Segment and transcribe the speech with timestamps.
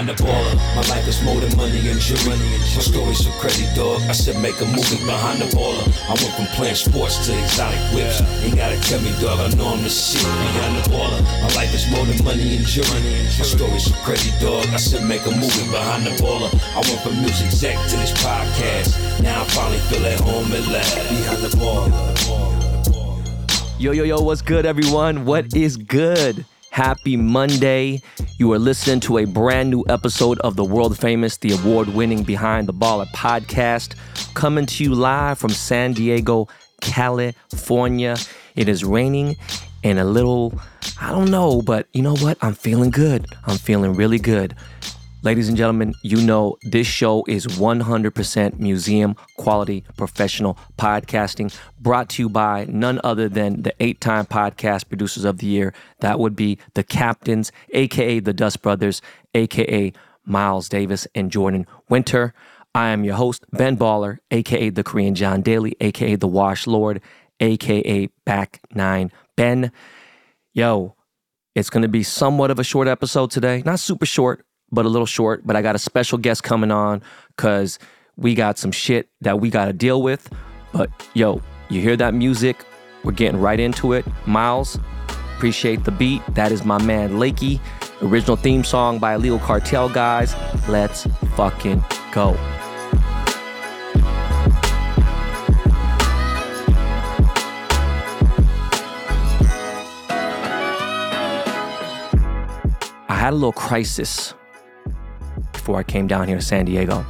[0.00, 0.56] behind the baller.
[0.76, 2.38] My life is more than money and jewelry.
[2.38, 4.00] My story's so crazy, dog.
[4.08, 5.84] I said make a movie behind the baller.
[6.08, 8.20] I went from playing sports to exotic whips.
[8.42, 9.40] Ain't gotta tell me, dog.
[9.40, 11.20] I know I'm the shit behind the baller.
[11.42, 13.00] My life is more than money and jewelry.
[13.36, 14.66] My story's so crazy, dog.
[14.72, 16.50] I said make a movie behind the baller.
[16.72, 18.96] I went from music exec to this podcast.
[19.22, 20.96] Now I finally feel at home at last.
[21.08, 21.92] Behind the baller.
[23.78, 25.24] Yo, yo, yo, what's good, everyone?
[25.24, 26.44] What is good?
[26.80, 28.00] Happy Monday.
[28.38, 32.22] You are listening to a brand new episode of the world famous, the award winning
[32.22, 33.96] Behind the Baller podcast,
[34.32, 36.48] coming to you live from San Diego,
[36.80, 38.16] California.
[38.56, 39.36] It is raining
[39.84, 40.58] and a little,
[40.98, 42.38] I don't know, but you know what?
[42.40, 43.26] I'm feeling good.
[43.44, 44.56] I'm feeling really good.
[45.22, 52.22] Ladies and gentlemen, you know this show is 100% museum quality professional podcasting brought to
[52.22, 55.74] you by none other than the eight time podcast producers of the year.
[56.00, 59.02] That would be the Captains, aka the Dust Brothers,
[59.34, 59.92] aka
[60.24, 62.32] Miles Davis and Jordan Winter.
[62.74, 67.02] I am your host, Ben Baller, aka the Korean John Daly, aka the Wash Lord,
[67.40, 69.70] aka Back Nine Ben.
[70.54, 70.96] Yo,
[71.54, 73.62] it's going to be somewhat of a short episode today.
[73.66, 75.46] Not super short, but a little short.
[75.46, 77.02] But I got a special guest coming on
[77.36, 77.78] because
[78.16, 80.28] we got some shit that we got to deal with.
[80.72, 82.64] But yo, you hear that music?
[83.02, 84.04] We're getting right into it.
[84.26, 84.78] Miles,
[85.36, 86.22] appreciate the beat.
[86.34, 87.60] That is my man Lakey.
[88.02, 90.34] Original theme song by Illegal Kartel guys.
[90.68, 92.36] Let's fucking go.
[103.08, 104.34] I had a little crisis
[105.60, 107.04] before I came down here to San Diego.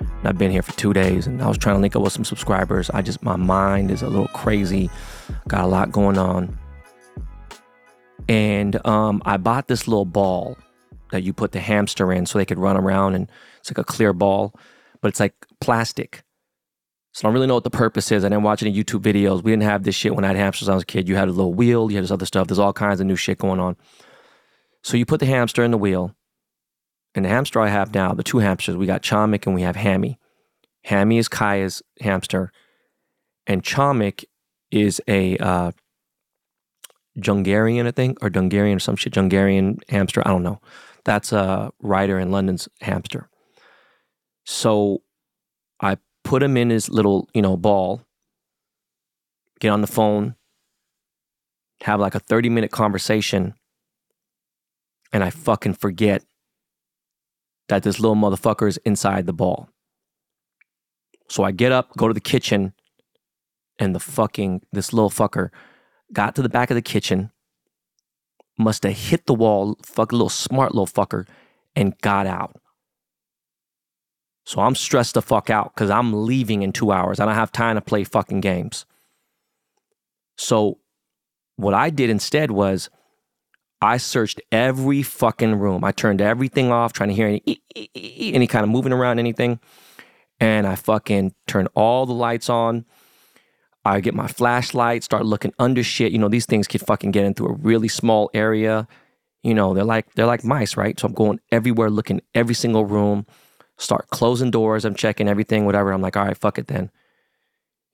[0.00, 2.12] And I've been here for two days and I was trying to link up with
[2.12, 2.90] some subscribers.
[2.90, 4.90] I just, my mind is a little crazy,
[5.48, 6.58] got a lot going on.
[8.28, 10.58] And um, I bought this little ball
[11.12, 13.84] that you put the hamster in so they could run around and it's like a
[13.84, 14.54] clear ball,
[15.00, 16.22] but it's like plastic.
[17.12, 18.24] So I don't really know what the purpose is.
[18.24, 19.44] I didn't watch any YouTube videos.
[19.44, 21.08] We didn't have this shit when I had hamsters when I was a kid.
[21.08, 22.48] You had a little wheel, you had this other stuff.
[22.48, 23.76] There's all kinds of new shit going on.
[24.82, 26.16] So you put the hamster in the wheel
[27.14, 29.76] and the hamster I have now, the two hamsters, we got Chomik and we have
[29.76, 30.18] Hammy.
[30.84, 32.50] Hammy is Kaya's hamster,
[33.46, 34.24] and Chomik
[34.70, 35.72] is a uh,
[37.18, 40.22] Jungarian, I think, or Dungarian or some shit, Jungarian hamster.
[40.26, 40.60] I don't know.
[41.04, 43.28] That's a Ryder and London's hamster.
[44.44, 45.02] So
[45.80, 48.02] I put him in his little, you know, ball,
[49.60, 50.34] get on the phone,
[51.82, 53.54] have like a 30 minute conversation,
[55.12, 56.24] and I fucking forget
[57.68, 59.68] that this little motherfucker is inside the ball.
[61.28, 62.74] So I get up, go to the kitchen,
[63.78, 65.50] and the fucking, this little fucker
[66.12, 67.30] got to the back of the kitchen,
[68.58, 71.26] must have hit the wall, fuck a little smart little fucker,
[71.74, 72.60] and got out.
[74.44, 77.20] So I'm stressed the fuck out because I'm leaving in two hours.
[77.20, 78.84] I don't have time to play fucking games.
[80.36, 80.78] So
[81.56, 82.90] what I did instead was
[83.82, 85.82] I searched every fucking room.
[85.82, 87.60] I turned everything off, trying to hear any
[87.94, 89.58] any kind of moving around, anything.
[90.38, 92.86] And I fucking turned all the lights on.
[93.84, 96.12] I get my flashlight, start looking under shit.
[96.12, 98.86] You know, these things could fucking get into a really small area.
[99.42, 100.98] You know, they're like they're like mice, right?
[100.98, 103.26] So I'm going everywhere, looking every single room.
[103.78, 104.84] Start closing doors.
[104.84, 105.92] I'm checking everything, whatever.
[105.92, 106.92] I'm like, all right, fuck it then.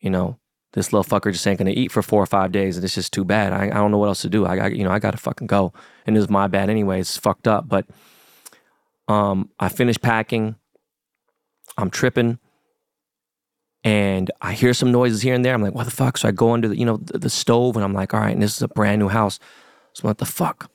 [0.01, 0.39] You know,
[0.73, 3.13] this little fucker just ain't gonna eat for four or five days, and it's just
[3.13, 3.53] too bad.
[3.53, 4.45] I, I don't know what else to do.
[4.45, 5.73] I, I you know I gotta fucking go,
[6.07, 7.01] and it was my bad anyway.
[7.01, 7.87] It's fucked up, but
[9.09, 10.57] um, I finished packing.
[11.79, 12.39] I'm tripping,
[13.83, 15.55] and I hear some noises here and there.
[15.55, 16.19] I'm like, what the fuck?
[16.19, 18.33] So I go under the you know the, the stove, and I'm like, all right,
[18.33, 19.39] and this is a brand new house.
[19.95, 20.71] So I'm the fuck.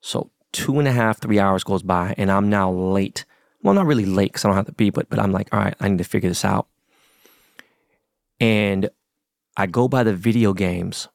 [0.00, 3.24] So two and a half, three hours goes by, and I'm now late.
[3.62, 5.60] Well, not really late because I don't have to be, but but I'm like, all
[5.60, 6.68] right, I need to figure this out
[8.40, 8.90] and
[9.56, 11.08] I go by the video games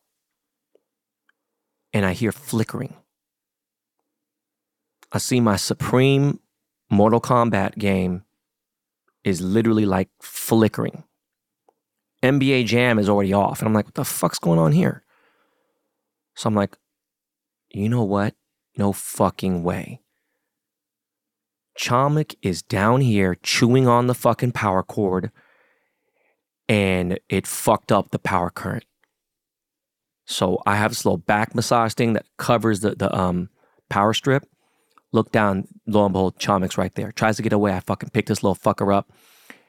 [1.93, 2.95] and I hear flickering.
[5.11, 6.39] I see my Supreme
[6.89, 8.23] Mortal Kombat game
[9.23, 11.03] is literally like flickering.
[12.23, 13.59] NBA Jam is already off.
[13.59, 15.03] And I'm like, what the fuck's going on here?
[16.35, 16.77] So I'm like,
[17.69, 18.35] you know what?
[18.77, 20.01] No fucking way.
[21.77, 25.31] Chomik is down here chewing on the fucking power cord
[26.69, 28.85] and it fucked up the power current.
[30.25, 33.49] So I have this little back massage thing that covers the, the um,
[33.89, 34.45] power strip.
[35.11, 37.11] Look down, lo and behold, Chomik's right there.
[37.11, 37.73] Tries to get away.
[37.73, 39.11] I fucking picked this little fucker up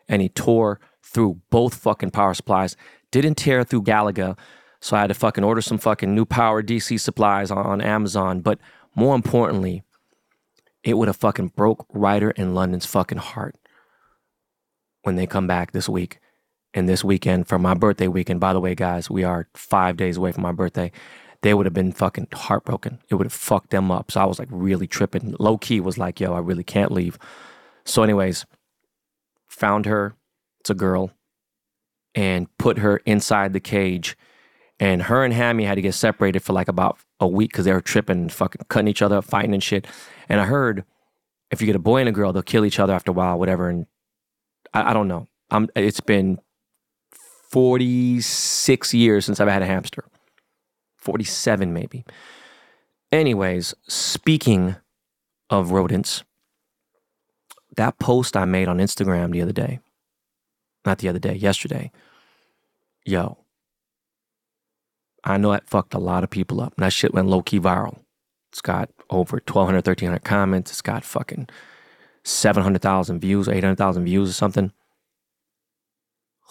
[0.08, 2.76] and he tore through both fucking power supplies.
[3.11, 4.38] Didn't tear through Galaga.
[4.81, 8.41] So I had to fucking order some fucking new power DC supplies on, on Amazon.
[8.41, 8.58] But
[8.94, 9.82] more importantly,
[10.82, 13.56] it would have fucking broke Ryder and London's fucking heart
[15.02, 16.20] when they come back this week
[16.75, 18.41] and this weekend for my birthday weekend.
[18.41, 20.91] By the way, guys, we are five days away from my birthday.
[21.43, 23.00] They would have been fucking heartbroken.
[23.09, 24.11] It would have fucked them up.
[24.11, 25.37] So I was like really tripping.
[25.38, 27.19] Low key was like, yo, I really can't leave.
[27.85, 28.44] So, anyways,
[29.47, 30.17] found her.
[30.61, 31.12] It's a girl.
[32.15, 34.17] And put her inside the cage.
[34.81, 37.73] And her and Hammy had to get separated for like about a week because they
[37.73, 39.87] were tripping, fucking cutting each other up, fighting and shit.
[40.29, 40.85] And I heard
[41.50, 43.38] if you get a boy and a girl, they'll kill each other after a while,
[43.38, 43.69] whatever.
[43.69, 43.87] And
[44.73, 45.29] I, I don't know.
[45.50, 46.38] I'm, it's been
[47.55, 50.05] 46 years since I've had a hamster.
[50.97, 52.05] 47 maybe.
[53.12, 54.75] Anyways, speaking
[55.51, 56.25] of rodents,
[57.77, 59.79] that post I made on Instagram the other day,
[60.85, 61.93] not the other day, yesterday,
[63.06, 63.39] yo,
[65.23, 66.75] I know that fucked a lot of people up.
[66.77, 68.01] And that shit went low key viral.
[68.51, 70.73] It's got over 1,200, 1,300 comments.
[70.73, 71.49] It's got fucking
[72.25, 74.73] 700,000 views, 800,000 views or something.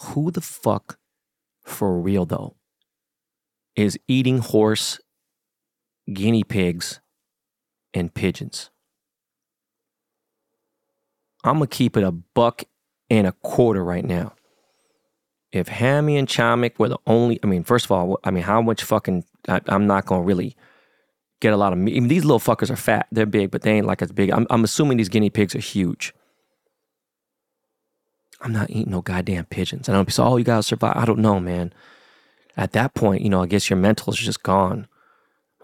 [0.00, 0.98] Who the fuck,
[1.64, 2.56] for real though,
[3.76, 5.00] is eating horse,
[6.12, 7.00] guinea pigs,
[7.92, 8.70] and pigeons?
[11.44, 12.64] I'm gonna keep it a buck
[13.10, 14.34] and a quarter right now.
[15.52, 18.60] If Hammy and Chomik were the only, I mean, first of all, I mean, how
[18.60, 20.56] much fucking, I, am not gonna really
[21.40, 21.96] get a lot of meat.
[21.96, 23.06] I mean, these little fuckers are fat.
[23.12, 24.30] They're big, but they ain't like as big.
[24.30, 26.14] I'm, I'm assuming these guinea pigs are huge.
[28.40, 29.88] I'm not eating no goddamn pigeons.
[29.88, 30.96] I know people say, oh, you gotta survive.
[30.96, 31.72] I don't know, man.
[32.56, 34.86] At that point, you know, I guess your mental is just gone.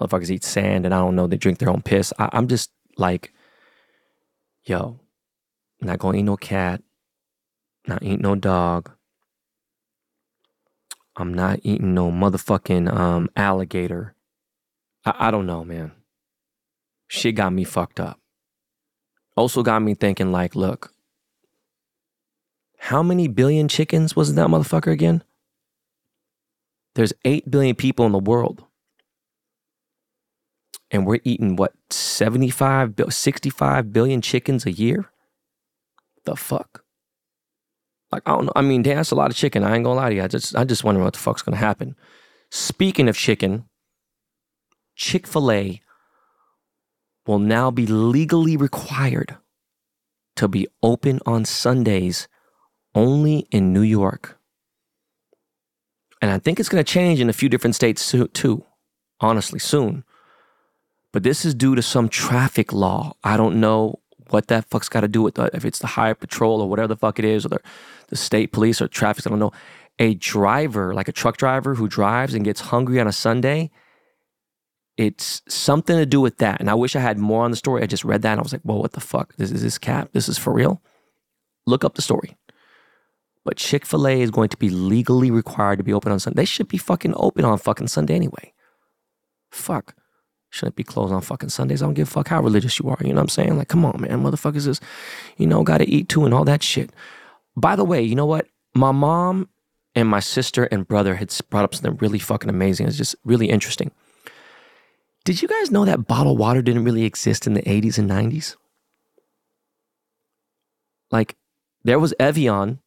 [0.00, 2.12] Motherfuckers eat sand and I don't know, they drink their own piss.
[2.18, 3.32] I, I'm just like,
[4.64, 4.98] yo,
[5.80, 6.82] not gonna eat no cat,
[7.86, 8.90] not eat no dog.
[11.16, 14.14] I'm not eating no motherfucking um, alligator.
[15.04, 15.92] I, I don't know, man.
[17.08, 18.18] Shit got me fucked up.
[19.36, 20.92] Also got me thinking, like, look,
[22.80, 25.22] how many billion chickens was that motherfucker again?
[26.94, 28.64] There's 8 billion people in the world.
[30.90, 35.10] And we're eating what, 75, 65 billion chickens a year?
[36.24, 36.82] The fuck?
[38.10, 38.52] Like, I don't know.
[38.56, 39.62] I mean, damn, that's a lot of chicken.
[39.62, 40.22] I ain't gonna lie to you.
[40.22, 41.94] I just, I just wonder what the fuck's gonna happen.
[42.50, 43.66] Speaking of chicken,
[44.96, 45.80] Chick fil A
[47.26, 49.36] will now be legally required
[50.36, 52.26] to be open on Sundays
[52.94, 54.38] only in New York.
[56.22, 58.64] And I think it's going to change in a few different states too,
[59.20, 60.04] honestly, soon.
[61.12, 63.14] But this is due to some traffic law.
[63.24, 66.14] I don't know what that fuck's got to do with the, if it's the higher
[66.14, 67.58] patrol or whatever the fuck it is, or the,
[68.08, 69.26] the state police or traffic.
[69.26, 69.52] I don't know.
[69.98, 73.70] A driver, like a truck driver who drives and gets hungry on a Sunday,
[74.96, 76.60] it's something to do with that.
[76.60, 77.82] And I wish I had more on the story.
[77.82, 79.34] I just read that and I was like, whoa, what the fuck?
[79.36, 80.10] This is this cap?
[80.12, 80.80] This is for real?
[81.66, 82.36] Look up the story.
[83.44, 86.42] But Chick fil A is going to be legally required to be open on Sunday.
[86.42, 88.52] They should be fucking open on fucking Sunday anyway.
[89.50, 89.94] Fuck.
[90.50, 91.82] Shouldn't be closed on fucking Sundays.
[91.82, 92.98] I don't give a fuck how religious you are.
[93.00, 93.56] You know what I'm saying?
[93.56, 94.22] Like, come on, man.
[94.22, 94.80] Motherfuckers is,
[95.36, 96.90] you know, gotta eat too and all that shit.
[97.56, 98.46] By the way, you know what?
[98.74, 99.48] My mom
[99.94, 102.88] and my sister and brother had brought up something really fucking amazing.
[102.88, 103.90] It's just really interesting.
[105.24, 108.56] Did you guys know that bottled water didn't really exist in the 80s and 90s?
[111.10, 111.36] Like,
[111.84, 112.80] there was Evian,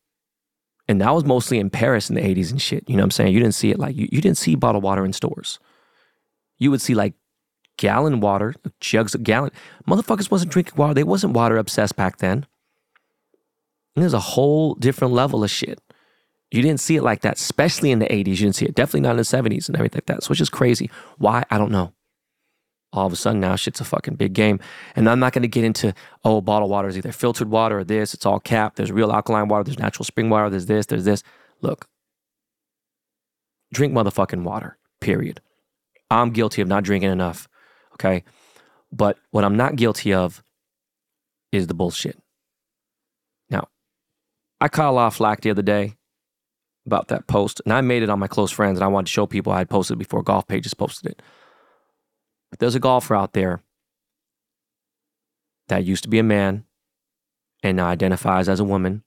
[0.87, 2.87] and that was mostly in Paris in the 80s and shit.
[2.87, 3.33] You know what I'm saying?
[3.33, 5.59] You didn't see it like, you, you didn't see bottled water in stores.
[6.57, 7.13] You would see like
[7.77, 9.51] gallon water, jugs of gallon.
[9.87, 10.93] Motherfuckers wasn't drinking water.
[10.93, 12.45] They wasn't water obsessed back then.
[13.95, 15.79] And there's a whole different level of shit.
[16.51, 18.27] You didn't see it like that, especially in the 80s.
[18.27, 18.75] You didn't see it.
[18.75, 20.23] Definitely not in the 70s and everything like that.
[20.23, 20.89] So it's just crazy.
[21.17, 21.43] Why?
[21.49, 21.93] I don't know
[22.93, 24.59] all of a sudden now shit's a fucking big game.
[24.95, 27.83] And I'm not going to get into, oh, bottled water is either filtered water or
[27.83, 28.13] this.
[28.13, 28.77] It's all capped.
[28.77, 29.63] There's real alkaline water.
[29.63, 30.49] There's natural spring water.
[30.49, 30.85] There's this.
[30.85, 31.23] There's this.
[31.61, 31.87] Look,
[33.73, 35.41] drink motherfucking water, period.
[36.11, 37.47] I'm guilty of not drinking enough.
[37.93, 38.23] Okay.
[38.91, 40.43] But what I'm not guilty of
[41.51, 42.19] is the bullshit.
[43.49, 43.69] Now,
[44.61, 45.95] I caught a lot of flack the other day
[46.85, 49.13] about that post, and I made it on my close friends, and I wanted to
[49.13, 51.21] show people I had posted before Golf Pages posted it.
[52.59, 53.61] There's a golfer out there
[55.67, 56.65] that used to be a man
[57.61, 59.03] and now identifies as a woman.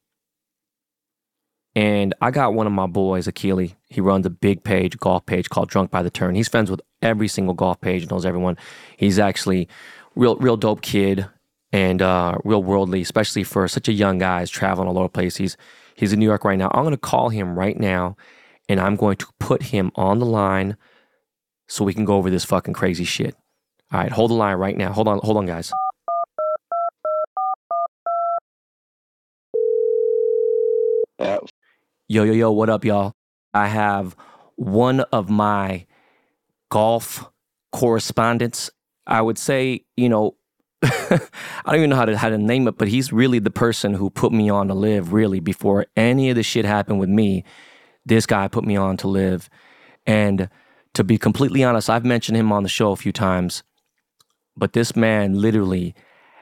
[1.75, 3.75] And I got one of my boys, Akili.
[3.91, 6.35] He runs a big page, golf page called Drunk by the Turn.
[6.35, 8.57] He's friends with every single golf page, knows everyone.
[8.97, 9.69] He's actually
[10.15, 11.26] real, real dope kid
[11.73, 14.41] and uh, real worldly, especially for such a young guy.
[14.41, 15.37] He's traveling all over the place.
[15.37, 15.59] He's
[15.95, 16.71] he's in New York right now.
[16.73, 18.17] I'm going to call him right now,
[18.71, 20.79] and I'm going to put him on the line
[21.68, 23.37] so we can go over this fucking crazy shit.
[23.92, 24.92] All right, hold the line right now.
[24.92, 25.73] Hold on, hold on, guys.
[32.08, 33.12] Yo, yo, yo, what up, y'all?
[33.52, 34.16] I have
[34.56, 35.87] one of my
[36.70, 37.30] golf
[37.73, 38.70] correspondents.
[39.06, 40.37] I would say, you know,
[40.82, 41.18] I
[41.66, 44.11] don't even know how to how to name it, but he's really the person who
[44.11, 45.12] put me on to live.
[45.12, 47.44] Really, before any of this shit happened with me,
[48.04, 49.49] this guy put me on to live,
[50.06, 50.49] and
[50.97, 53.62] to be completely honest, I've mentioned him on the show a few times,
[54.57, 55.95] but this man literally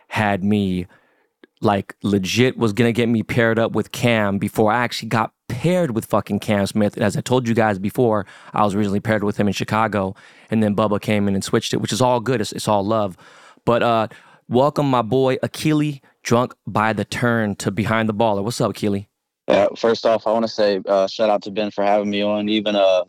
[0.06, 0.87] had me
[1.61, 5.90] like legit was gonna get me paired up with Cam before I actually got paired
[5.90, 6.96] with fucking Cam Smith.
[6.99, 10.14] As I told you guys before, I was originally paired with him in Chicago,
[10.50, 12.40] and then Bubba came in and switched it, which is all good.
[12.40, 13.16] It's, it's all love.
[13.64, 14.06] But uh,
[14.49, 18.44] welcome my boy Akili, drunk by the turn to behind the baller.
[18.44, 19.08] What's up, Akili?
[19.49, 19.66] Yeah.
[19.76, 22.49] First off, I want to say uh, shout out to Ben for having me on.
[22.49, 23.02] Even uh,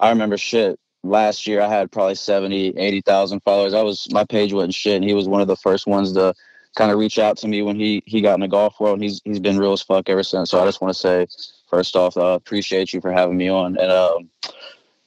[0.00, 1.60] I remember shit last year.
[1.60, 3.74] I had probably 70, 80,000 followers.
[3.74, 6.34] I was my page wasn't shit, and he was one of the first ones to
[6.76, 8.94] kind of reach out to me when he he got in the golf world.
[8.94, 10.50] And he's he's been real as fuck ever since.
[10.50, 11.26] So I just want to say
[11.68, 13.76] first off, uh, appreciate you for having me on.
[13.78, 14.30] And um,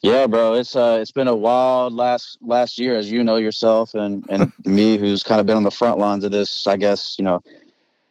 [0.01, 3.93] yeah, bro, it's uh, it's been a wild last last year, as you know yourself,
[3.93, 6.67] and and me, who's kind of been on the front lines of this.
[6.67, 7.41] I guess you know,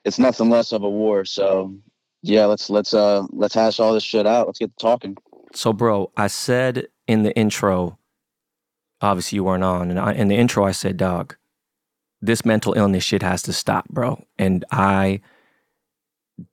[0.05, 1.25] it's nothing less of a war.
[1.25, 1.75] So
[2.23, 4.47] yeah, let's let's uh let's hash all this shit out.
[4.47, 5.17] Let's get talking.
[5.55, 7.99] So, bro, I said in the intro,
[9.01, 11.37] obviously you weren't on, and I, in the intro I said, dog,
[12.21, 14.25] this mental illness shit has to stop, bro.
[14.39, 15.21] And I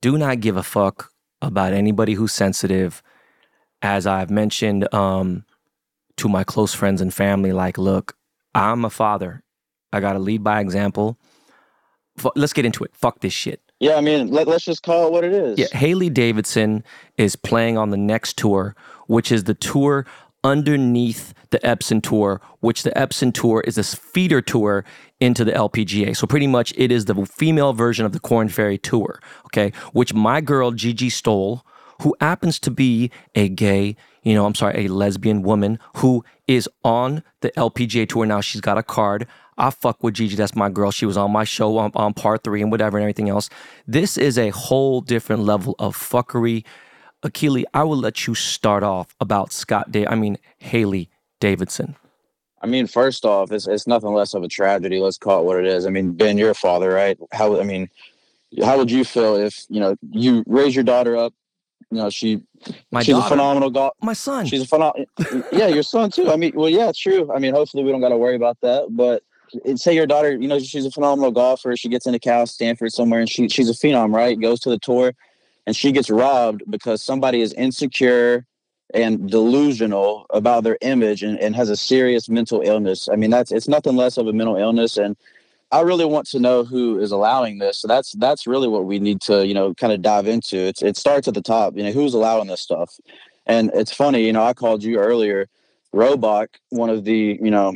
[0.01, 3.01] do not give a fuck about anybody who's sensitive.
[3.81, 5.45] As I've mentioned um,
[6.17, 8.17] to my close friends and family, like, look,
[8.53, 9.43] I'm a father.
[9.93, 11.17] I got to lead by example.
[12.17, 12.93] F- let's get into it.
[12.93, 13.61] Fuck this shit.
[13.79, 15.57] Yeah, I mean, let, let's just call it what it is.
[15.57, 16.83] Yeah, Hailey Davidson
[17.17, 18.75] is playing on the next tour,
[19.07, 20.05] which is the tour
[20.43, 24.85] underneath the Epson Tour, which the Epson Tour is a feeder tour
[25.19, 26.15] into the LPGA.
[26.15, 29.73] So pretty much it is the female version of the Corn Ferry Tour, okay?
[29.91, 31.65] Which my girl Gigi Stoll,
[32.01, 36.69] who happens to be a gay, you know, I'm sorry, a lesbian woman who is
[36.83, 38.41] on the LPGA Tour now.
[38.41, 39.27] She's got a card.
[39.59, 40.35] I fuck with Gigi.
[40.35, 40.91] That's my girl.
[40.91, 43.49] She was on my show on, on part three and whatever and everything else.
[43.85, 46.63] This is a whole different level of fuckery.
[47.23, 50.07] Akili, I will let you start off about Scott Day.
[50.07, 51.09] I mean Hailey
[51.41, 51.95] Davidson.
[52.61, 54.99] I mean, first off, it's it's nothing less of a tragedy.
[54.99, 55.85] Let's call it what it is.
[55.85, 57.17] I mean, Ben, you're a father, right?
[57.31, 57.89] How I mean,
[58.63, 61.33] how would you feel if you know you raise your daughter up?
[61.91, 62.41] You know, she
[62.91, 63.25] My she's daughter?
[63.25, 63.93] a phenomenal golf.
[64.01, 64.45] My son.
[64.45, 65.05] She's a phenomenal.
[65.51, 66.29] yeah, your son too.
[66.29, 67.31] I mean, well, yeah, true.
[67.33, 68.87] I mean, hopefully we don't got to worry about that.
[68.91, 69.23] But
[69.75, 71.75] say your daughter, you know, she's a phenomenal golfer.
[71.75, 74.39] She gets into Cal, Stanford, somewhere, and she she's a phenom, right?
[74.39, 75.13] Goes to the tour,
[75.65, 78.45] and she gets robbed because somebody is insecure
[78.93, 83.07] and delusional about their image and, and has a serious mental illness.
[83.11, 84.97] I mean, that's it's nothing less of a mental illness.
[84.97, 85.15] And
[85.71, 87.77] I really want to know who is allowing this.
[87.77, 90.57] So that's that's really what we need to, you know, kind of dive into.
[90.57, 92.99] It's it starts at the top, you know, who's allowing this stuff.
[93.45, 95.47] And it's funny, you know, I called you earlier,
[95.93, 97.75] Robach, one of the, you know,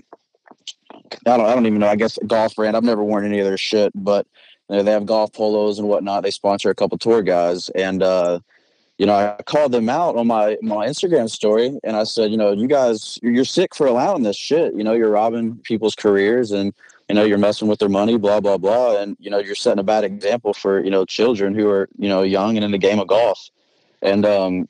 [1.25, 2.75] I don't I don't even know, I guess golf brand.
[2.75, 4.27] I've never worn any of their shit, but
[4.69, 6.23] you know, they have golf polos and whatnot.
[6.23, 7.69] They sponsor a couple tour guys.
[7.69, 8.39] And uh
[8.97, 12.37] you know, I called them out on my my Instagram story, and I said, you
[12.37, 14.75] know, you guys, you're sick for allowing this shit.
[14.75, 16.73] You know, you're robbing people's careers, and
[17.09, 19.79] you know, you're messing with their money, blah blah blah, and you know, you're setting
[19.79, 22.77] a bad example for you know children who are you know young and in the
[22.77, 23.49] game of golf.
[24.03, 24.69] And um,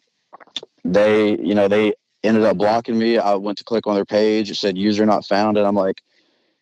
[0.86, 3.18] they, you know, they ended up blocking me.
[3.18, 4.50] I went to click on their page.
[4.50, 6.02] It said user not found, and I'm like,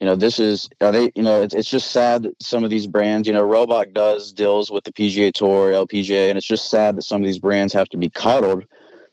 [0.01, 2.71] you know, this is are they, you know, it's, it's just sad that some of
[2.71, 6.71] these brands, you know, Robot does deals with the PGA Tour, LPGA, and it's just
[6.71, 8.65] sad that some of these brands have to be coddled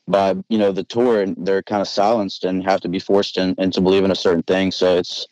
[0.09, 3.37] by, you know, the tour and they're kind of silenced and have to be forced
[3.37, 4.73] in, into believing a certain thing.
[4.73, 5.27] So it's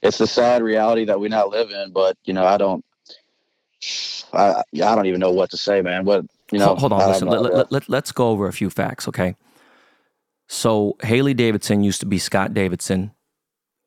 [0.00, 1.92] it's the sad reality that we now live in.
[1.92, 2.82] But you know, I don't,
[4.32, 6.06] I I don't even know what to say, man.
[6.06, 6.68] What you know?
[6.68, 7.28] hold, hold on, listen.
[7.28, 9.36] know, Let, let, let, let's go over a few facts, okay?
[10.48, 13.10] So Hailey Davidson used to be Scott Davidson.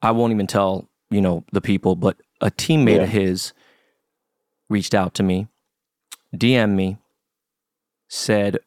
[0.03, 3.03] I won't even tell you know the people, but a teammate Yeah.
[3.03, 3.53] of his
[4.69, 5.47] reached out to me,
[6.35, 6.97] DM me,
[8.09, 8.57] said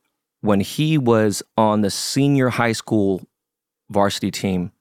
[0.40, 3.23] when he was on the senior high school
[3.90, 4.73] varsity team,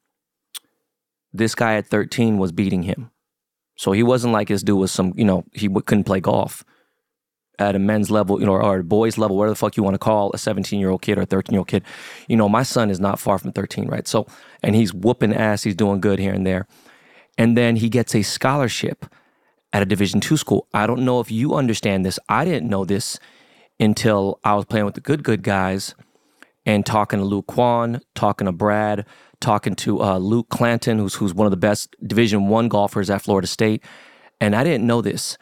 [1.33, 3.11] this guy at 13 was beating him.
[3.75, 6.63] So he wasn't like this dude was some, you know, he w- couldn't play golf
[7.59, 9.93] at a men's level, you know, or a boys level, whatever the fuck you want
[9.93, 11.83] to call a 17 year old kid or a 13 year old kid.
[12.27, 14.07] You know, my son is not far from 13, right?
[14.07, 14.27] So,
[14.63, 16.67] and he's whooping ass, he's doing good here and there.
[17.39, 19.05] And then he gets a scholarship
[19.71, 20.67] at a Division two school.
[20.73, 22.19] I don't know if you understand this.
[22.27, 23.17] I didn't know this
[23.79, 25.95] until I was playing with the good, good guys
[26.65, 29.05] and talking to Luke Kwon, talking to Brad,
[29.39, 33.21] talking to uh, Luke Clanton, who's who's one of the best Division One golfers at
[33.21, 33.83] Florida State.
[34.41, 35.37] And I didn't know this.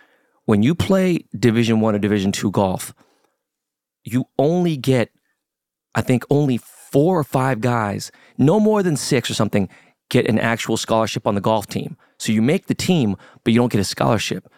[0.45, 2.93] When you play Division One or Division Two golf,
[4.03, 5.09] you only get,
[5.95, 9.67] I think, only four or five guys, no more than six or something,
[10.09, 11.97] get an actual scholarship on the golf team.
[12.17, 14.49] So you make the team, but you don't get a scholarship.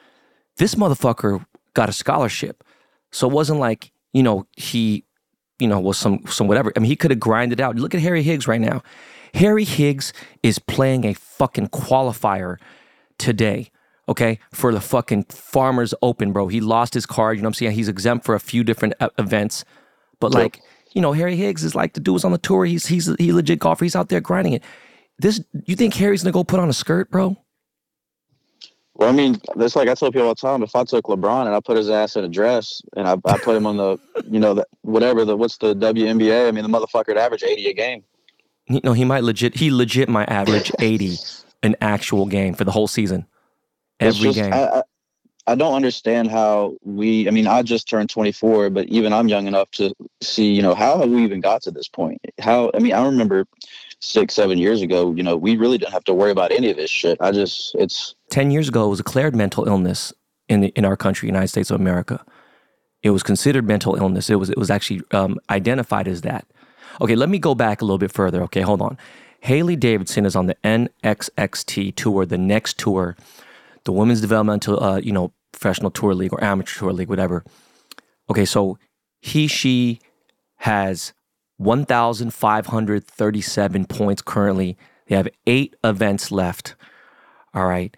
[0.58, 2.64] This motherfucker got a scholarship.
[3.12, 5.06] So it wasn't like, you know, he,
[5.58, 6.72] you know, was some some whatever.
[6.76, 7.76] I mean, he could have grinded out.
[7.76, 8.84] Look at Harry Higgs right now.
[9.34, 12.58] Harry Higgs is playing a fucking qualifier
[13.18, 13.72] today.
[14.08, 16.48] Okay, for the fucking Farmers Open, bro.
[16.48, 17.38] He lost his card.
[17.38, 17.72] You know what I'm saying?
[17.74, 19.66] He's exempt for a few different events,
[20.20, 20.62] but like,
[20.94, 22.66] you know, Harry Higgs is like the dude was on the tour.
[22.66, 23.86] He's he's he legit golfer.
[23.86, 24.64] He's out there grinding it.
[25.20, 27.38] This, you think Harry's gonna go put on a skirt, bro?
[29.00, 30.62] Well, I mean, that's like I tell people all the time.
[30.62, 33.38] If I took LeBron and I put his ass in a dress and I, I
[33.38, 33.98] put him on the,
[34.30, 36.48] you know, the, whatever the what's the WNBA?
[36.48, 38.04] I mean, the motherfucker would average eighty a game.
[38.84, 39.56] No, he might legit.
[39.56, 41.16] He legit might average eighty
[41.64, 43.26] an actual game for the whole season.
[44.00, 44.54] Every just- game.
[44.54, 44.84] I, I,
[45.48, 47.28] I don't understand how we.
[47.28, 50.54] I mean, I just turned 24, but even I'm young enough to see.
[50.54, 52.22] You know, how have we even got to this point?
[52.40, 52.70] How?
[52.76, 53.48] I mean, I remember
[54.00, 55.14] six, seven years ago.
[55.14, 57.18] You know, we really didn't have to worry about any of this shit.
[57.22, 60.14] I just, it's 10 years ago, it was declared mental illness
[60.48, 62.24] in, the, in our country, United States of America.
[63.04, 64.30] It was considered mental illness.
[64.30, 66.46] It was, it was actually um, identified as that.
[67.02, 68.42] Okay, let me go back a little bit further.
[68.44, 68.98] Okay, hold on.
[69.42, 73.16] Hailey Davidson is on the NXXT tour, the next tour,
[73.86, 77.46] the Women's Developmental, uh, you know, Professional Tour League or Amateur Tour League, whatever.
[78.30, 78.78] Okay, so
[79.22, 80.00] he, she
[80.58, 81.14] has
[81.60, 84.78] 1,537 points currently.
[85.08, 86.76] They have eight events left.
[87.54, 87.98] All right.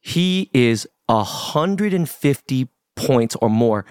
[0.00, 3.84] He is 150 points or more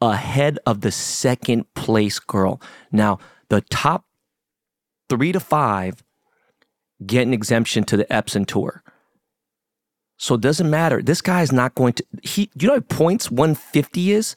[0.00, 2.58] ahead of the second place girl.
[2.90, 3.18] Now,
[3.50, 4.06] the top
[5.10, 6.02] three to five
[7.04, 8.82] get an exemption to the Epson tour.
[10.16, 11.02] So it doesn't matter.
[11.02, 14.36] This guy is not going to he you know points 150 is?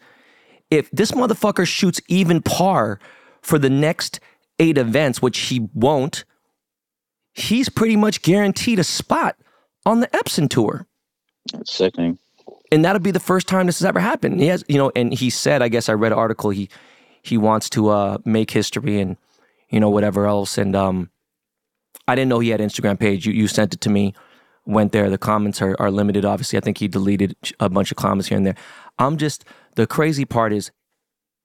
[0.70, 3.00] If this motherfucker shoots even par
[3.41, 4.19] for the next
[4.60, 6.25] eight events, which he won't,
[7.34, 9.36] he's pretty much guaranteed a spot
[9.86, 10.88] on the Epson tour.
[11.54, 12.19] it's sickening.
[12.71, 14.39] And that'll be the first time this has ever happened.
[14.39, 16.69] He has, you know, and he said, I guess I read an article, he
[17.23, 19.17] he wants to uh make history and
[19.69, 20.58] you know, whatever else.
[20.58, 21.10] And um
[22.08, 23.25] I didn't know he had Instagram page.
[23.25, 24.13] You you sent it to me,
[24.65, 25.10] went there.
[25.10, 26.58] The comments are, are limited, obviously.
[26.58, 28.56] I think he deleted a bunch of comments here and there.
[28.99, 29.43] I'm just
[29.75, 30.71] the crazy part is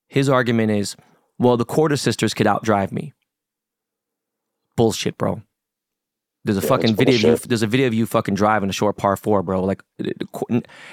[0.09, 0.97] his argument is,
[1.39, 3.13] well, the Korda sisters could outdrive me.
[4.77, 5.43] Bullshit, bro.
[6.45, 7.49] There's a Yeah, fucking video of you.
[7.49, 9.65] There's a video of you fucking driving a short par four, bro.
[9.65, 9.83] Like,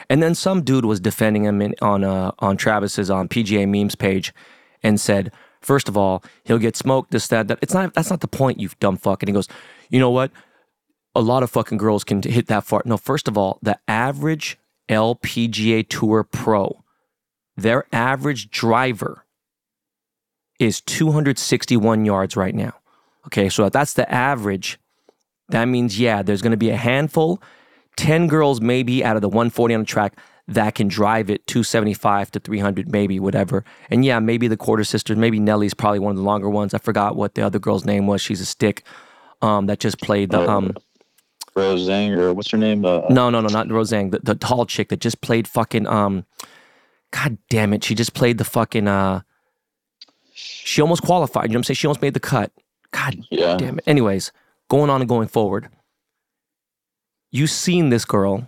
[0.10, 3.94] and then some dude was defending him in, on uh, on Travis's on PGA memes
[3.94, 4.34] page,
[4.82, 7.12] and said, first of all, he'll get smoked.
[7.12, 7.60] This that that.
[7.62, 7.94] It's not.
[7.94, 8.60] That's not the point.
[8.60, 9.22] You dumb fuck.
[9.22, 9.48] And he goes,
[9.90, 10.32] you know what?
[11.14, 12.82] A lot of fucking girls can hit that far.
[12.86, 14.58] No, first of all, the average
[14.90, 16.84] LPGA Tour pro,
[17.56, 19.23] their average driver
[20.64, 22.74] is 261 yards right now.
[23.28, 24.80] Okay, so if that's the average.
[25.50, 27.42] That means, yeah, there's going to be a handful,
[27.98, 32.32] 10 girls maybe out of the 140 on the track that can drive it 275
[32.32, 33.64] to 300, maybe, whatever.
[33.90, 36.74] And yeah, maybe the Korda sisters, maybe Nelly's probably one of the longer ones.
[36.74, 38.22] I forgot what the other girl's name was.
[38.22, 38.84] She's a stick
[39.42, 40.50] um, that just played the.
[40.50, 40.74] Um,
[41.56, 42.84] Rose Zhang or what's her name?
[42.84, 44.12] Uh, no, no, no, not Rosang.
[44.12, 45.88] The, the tall chick that just played fucking.
[45.88, 46.26] Um,
[47.12, 47.84] God damn it.
[47.84, 48.88] She just played the fucking.
[48.88, 49.22] Uh,
[50.44, 51.46] she almost qualified.
[51.46, 51.76] You know what I'm saying?
[51.76, 52.52] She almost made the cut.
[52.92, 53.58] God yeah.
[53.58, 53.84] damn it.
[53.88, 54.32] Anyways,
[54.70, 55.70] going on and going forward.
[57.32, 58.48] You've seen this girl,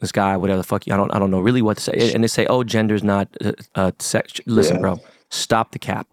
[0.00, 0.82] this guy, whatever the fuck.
[0.90, 1.10] I don't.
[1.14, 2.12] I don't know really what to say.
[2.14, 4.80] And they say, "Oh, gender's not uh, uh, sex." Listen, Yeah.
[4.82, 5.00] bro.
[5.30, 6.08] Stop the cap.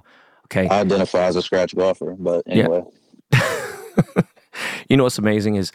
[0.45, 0.69] Okay.
[0.69, 2.63] I identify as a scratch golfer, but Yeah.
[2.63, 2.83] anyway.
[4.89, 5.73] you know what's amazing is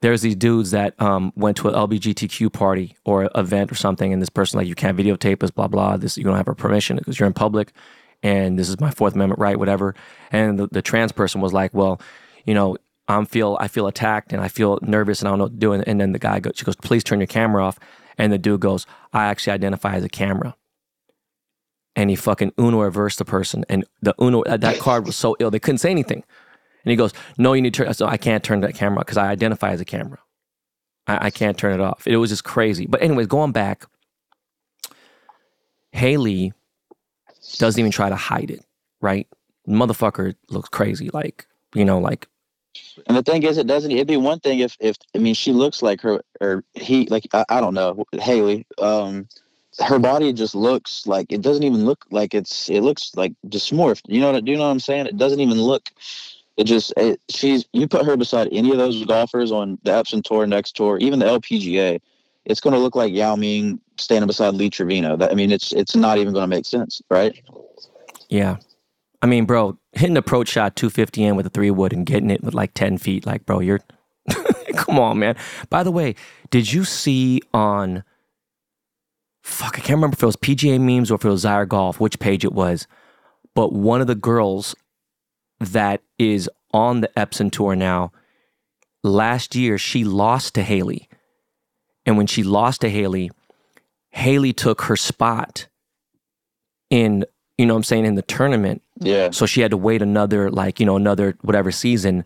[0.00, 4.22] there's these dudes that um, went to an LBGTQ party or event or something, and
[4.22, 5.96] this person like you can't videotape us, blah blah.
[5.96, 7.72] This you don't have our permission because you're in public,
[8.24, 9.94] and this is my Fourth Amendment right, whatever.
[10.32, 12.00] And the, the trans person was like, well,
[12.46, 15.44] you know, I'm feel I feel attacked and I feel nervous and I don't know
[15.44, 15.72] what to do.
[15.72, 17.78] And, and then the guy goes, she goes, please turn your camera off.
[18.16, 20.56] And the dude goes, I actually identify as a camera.
[21.94, 25.36] And he fucking Uno reversed the person, and the Uno that that card was so
[25.38, 26.24] ill they couldn't say anything.
[26.84, 29.16] And he goes, "No, you need to turn." So I can't turn that camera because
[29.16, 30.18] I identify as a camera.
[31.06, 32.04] I, I can't turn it off.
[32.06, 32.86] It was just crazy.
[32.86, 33.86] But anyways, going back,
[35.92, 36.52] Hailey
[37.58, 38.64] doesn't even try to hide it.
[39.00, 39.28] Right?
[39.68, 41.10] Motherfucker looks crazy.
[41.12, 42.28] Like you know, like
[43.06, 43.90] And the thing is, it doesn't.
[43.90, 47.26] It'd be one thing if, if I mean, she looks like her, or he, like
[47.32, 48.66] I, I don't know, Hailey.
[48.78, 49.28] Um,
[49.80, 52.70] her body just looks like it doesn't even look like it's.
[52.70, 54.02] It looks like dysmorphed.
[54.06, 54.44] You know what?
[54.44, 55.06] Do you know what I'm saying?
[55.06, 55.90] It doesn't even look.
[56.56, 56.92] It just.
[56.96, 57.66] It, she's.
[57.72, 61.18] You put her beside any of those golfers on the Epson Tour, next tour, even
[61.18, 62.00] the LPGA.
[62.44, 65.16] It's going to look like Yao Ming standing beside Lee Trevino.
[65.16, 67.40] That, I mean, it's it's not even going to make sense, right?
[68.28, 68.56] Yeah.
[69.22, 72.42] I mean, bro, hitting approach shot 250 in with a three wood and getting it
[72.42, 73.80] with like 10 feet, like, bro, you're,
[74.74, 75.36] come on, man.
[75.70, 76.14] By the way,
[76.50, 78.04] did you see on,
[79.42, 82.00] fuck, I can't remember if it was PGA memes or if it was Zyre Golf,
[82.00, 82.86] which page it was,
[83.54, 84.74] but one of the girls
[85.58, 88.12] that is on the Epson tour now,
[89.02, 91.08] last year she lost to Hailey.
[92.06, 93.30] And when she lost to Hailey,
[94.10, 95.66] Hailey took her spot
[96.90, 97.24] in,
[97.58, 98.82] you know what I'm saying, in the tournament.
[99.00, 99.30] Yeah.
[99.30, 102.24] So she had to wait another, like, you know, another whatever season.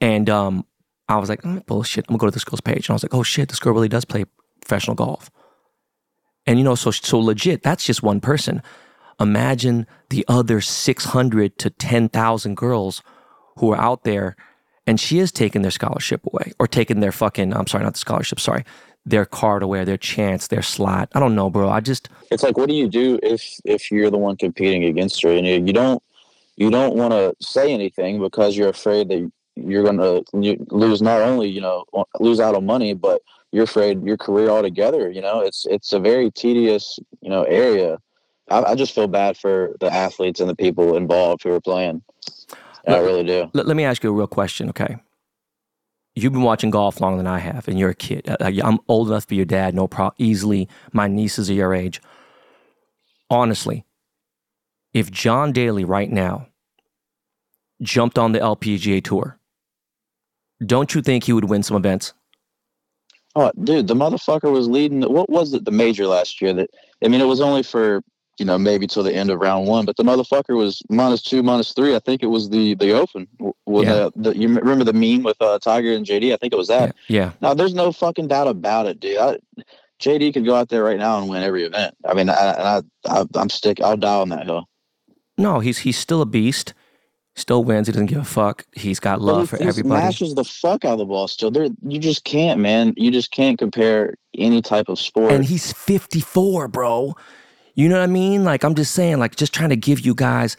[0.00, 0.64] And um,
[1.08, 2.06] I was like, oh, bullshit.
[2.08, 2.88] I'm gonna go to this girl's page.
[2.88, 4.24] And I was like, oh shit, this girl really does play
[4.60, 5.30] professional golf.
[6.46, 8.62] And you know, so so legit, that's just one person.
[9.20, 13.02] Imagine the other 600 to 10,000 girls
[13.56, 14.36] who are out there
[14.88, 17.98] and she is taking their scholarship away or taking their fucking, I'm sorry, not the
[17.98, 18.64] scholarship, sorry,
[19.04, 21.10] their card away, their chance, their slot.
[21.14, 21.68] I don't know, bro.
[21.68, 25.22] I just, it's like, what do you do if if you're the one competing against
[25.22, 26.02] her and you, you don't
[26.56, 30.24] you don't want to say anything because you're afraid that you're going to
[30.70, 31.84] lose not only you know
[32.18, 33.20] lose out on money, but
[33.52, 35.10] you're afraid your career altogether.
[35.10, 37.98] You know, it's it's a very tedious you know area.
[38.50, 42.02] I, I just feel bad for the athletes and the people involved who are playing.
[42.86, 43.50] I really do.
[43.52, 44.96] Let, let me ask you a real question, okay?
[46.14, 48.28] You've been watching golf longer than I have, and you're a kid.
[48.28, 50.14] Uh, I'm old enough to be your dad, no problem.
[50.18, 52.00] Easily, my nieces are your age.
[53.30, 53.84] Honestly,
[54.92, 56.48] if John Daly right now
[57.82, 59.38] jumped on the LPGA tour,
[60.64, 62.14] don't you think he would win some events?
[63.36, 65.02] Oh, dude, the motherfucker was leading.
[65.02, 65.64] What was it?
[65.64, 66.52] The major last year.
[66.52, 66.70] That
[67.04, 68.02] I mean, it was only for
[68.38, 69.84] you know, maybe till the end of round one.
[69.84, 71.94] But the motherfucker was minus two, minus three.
[71.94, 73.26] I think it was the the Open.
[73.64, 73.92] When yeah.
[73.92, 76.32] the, the, you remember the meme with uh, Tiger and JD?
[76.32, 76.94] I think it was that.
[77.08, 77.20] Yeah.
[77.20, 77.32] yeah.
[77.40, 79.18] Now there's no fucking doubt about it, dude.
[79.18, 79.38] I,
[80.00, 81.96] JD could go out there right now and win every event.
[82.06, 83.80] I mean, I, I, I I'm stick.
[83.80, 84.68] I'll die on that hill.
[85.36, 86.74] No, he's he's still a beast.
[87.38, 87.86] Still wins.
[87.86, 88.64] He doesn't give a fuck.
[88.72, 90.00] He's got love for everybody.
[90.00, 91.28] Smashes the fuck out of the ball.
[91.28, 91.68] Still, there.
[91.86, 92.94] You just can't, man.
[92.96, 95.30] You just can't compare any type of sport.
[95.30, 97.14] And he's 54, bro.
[97.78, 98.42] You know what I mean?
[98.42, 100.56] Like, I'm just saying, like, just trying to give you guys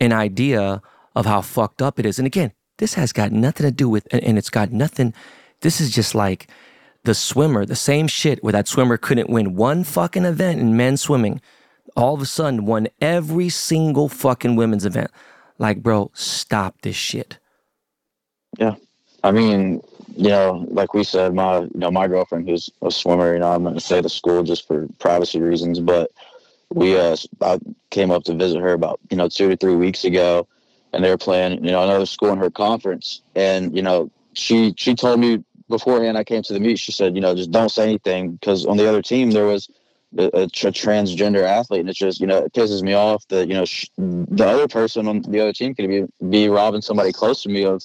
[0.00, 0.82] an idea
[1.14, 2.18] of how fucked up it is.
[2.18, 5.14] And again, this has got nothing to do with, and it's got nothing,
[5.60, 6.48] this is just like
[7.04, 11.02] the swimmer, the same shit where that swimmer couldn't win one fucking event in men's
[11.02, 11.40] swimming.
[11.96, 15.12] All of a sudden, won every single fucking women's event.
[15.58, 17.38] Like, bro, stop this shit.
[18.58, 18.74] Yeah.
[19.22, 19.82] I mean,
[20.16, 23.52] you know, like we said, my you know, my girlfriend who's a swimmer, you know,
[23.52, 26.10] I'm gonna say the school just for privacy reasons, but
[26.74, 27.58] we uh I
[27.90, 30.46] came up to visit her about you know two to three weeks ago,
[30.92, 34.74] and they were playing you know another school in her conference, and you know she
[34.76, 36.78] she told me beforehand I came to the meet.
[36.78, 39.68] She said you know just don't say anything because on the other team there was
[40.18, 43.54] a, a, transgender athlete, and it's just you know it pisses me off that you
[43.54, 47.42] know sh- the other person on the other team could be be robbing somebody close
[47.42, 47.82] to me of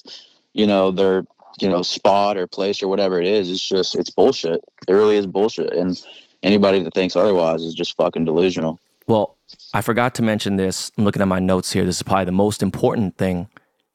[0.52, 1.24] you know their
[1.60, 3.50] you know spot or place or whatever it is.
[3.50, 4.62] It's just it's bullshit.
[4.88, 6.00] It really is bullshit, and
[6.42, 8.78] anybody that thinks otherwise is just fucking delusional.
[9.06, 9.36] Well,
[9.74, 10.90] I forgot to mention this.
[10.96, 11.84] I'm looking at my notes here.
[11.84, 13.48] This is probably the most important thing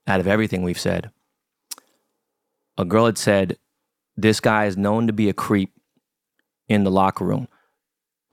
[0.05, 1.09] out of everything we've said.
[2.77, 3.57] A girl had said,
[4.15, 5.73] This guy is known to be a creep
[6.67, 7.47] in the locker room.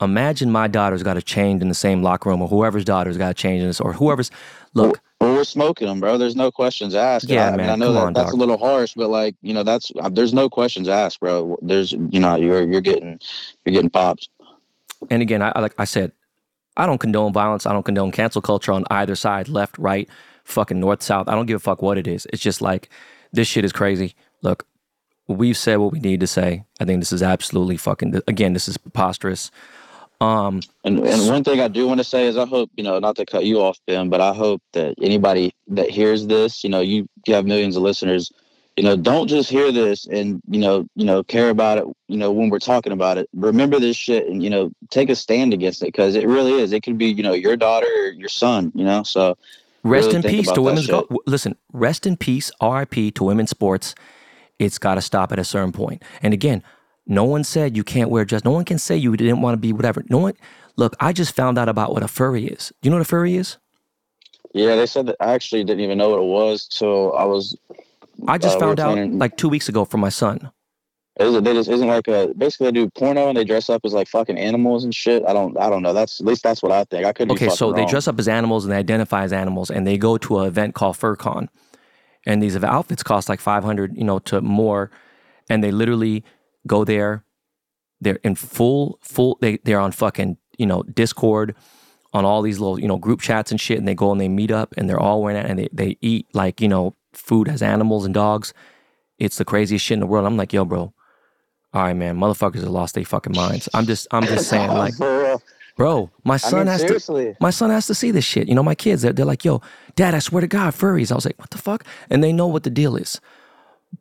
[0.01, 3.31] Imagine my daughter's got a change in the same locker room, or whoever's daughter's got
[3.31, 4.29] a change in this, or whoever's.
[4.73, 6.17] Look, well, we're smoking them, bro.
[6.17, 7.29] There's no questions asked.
[7.29, 7.59] Yeah, I, man.
[7.59, 8.35] I, mean, I know that on, that's dog.
[8.35, 11.57] a little harsh, but like you know, that's uh, there's no questions asked, bro.
[11.61, 13.19] There's you know, you're you're getting
[13.65, 14.27] you're getting pops.
[15.09, 16.11] And again, I like I said,
[16.75, 17.65] I don't condone violence.
[17.65, 20.09] I don't condone cancel culture on either side, left, right,
[20.43, 21.29] fucking north, south.
[21.29, 22.27] I don't give a fuck what it is.
[22.33, 22.89] It's just like
[23.31, 24.15] this shit is crazy.
[24.41, 24.67] Look,
[25.27, 26.65] we've said what we need to say.
[26.79, 28.21] I think this is absolutely fucking.
[28.27, 29.49] Again, this is preposterous.
[30.21, 32.99] Um, and, and one thing I do want to say is I hope, you know,
[32.99, 36.69] not to cut you off, Ben, but I hope that anybody that hears this, you
[36.69, 38.31] know, you, you have millions of listeners,
[38.77, 42.17] you know, don't just hear this and, you know, you know, care about it, you
[42.17, 43.29] know, when we're talking about it.
[43.33, 46.71] Remember this shit and, you know, take a stand against it because it really is.
[46.71, 49.37] It could be, you know, your daughter or your son, you know, so.
[49.83, 51.05] Rest really in peace to women's golf.
[51.27, 53.93] Listen, rest in peace, RIP to women's sports.
[54.57, 56.01] It's got to stop at a certain point.
[56.23, 56.63] And again,
[57.07, 58.43] no one said you can't wear dress.
[58.43, 60.03] No one can say you didn't want to be whatever.
[60.09, 60.33] No one.
[60.75, 62.73] Look, I just found out about what a furry is.
[62.81, 63.57] Do you know what a furry is?
[64.53, 67.57] Yeah, they said that I actually didn't even know what it was till I was.
[68.27, 70.51] I just uh, found out like two weeks ago from my son.
[71.19, 73.81] Is it, they just isn't like a basically they do porno and they dress up
[73.85, 75.23] as like fucking animals and shit.
[75.25, 75.93] I don't I don't know.
[75.93, 77.05] That's at least that's what I think.
[77.05, 77.75] I could Okay, so wrong.
[77.75, 80.47] they dress up as animals and they identify as animals and they go to an
[80.47, 81.47] event called FurCon,
[82.25, 84.91] and these outfits cost like five hundred, you know, to more,
[85.49, 86.25] and they literally
[86.67, 87.23] go there
[88.01, 91.55] they're in full full they they're on fucking you know Discord
[92.13, 94.27] on all these little you know group chats and shit, and they go and they
[94.29, 97.47] meet up and they're all wearing it and they they eat like you know food
[97.47, 98.53] as animals and dogs.
[99.17, 100.25] It's the craziest shit in the world.
[100.25, 100.93] I'm like, yo, bro.
[101.73, 102.17] All right, man.
[102.17, 103.67] Motherfuckers have lost their fucking minds.
[103.73, 104.93] I'm just, I'm just saying, like,
[105.77, 106.93] bro, my I son mean, has to,
[107.41, 108.47] my son has to see this shit.
[108.49, 109.61] You know, my kids, they're, they're like, yo,
[109.95, 111.11] dad, I swear to God, furries.
[111.11, 111.85] I was like, what the fuck?
[112.09, 113.19] And they know what the deal is.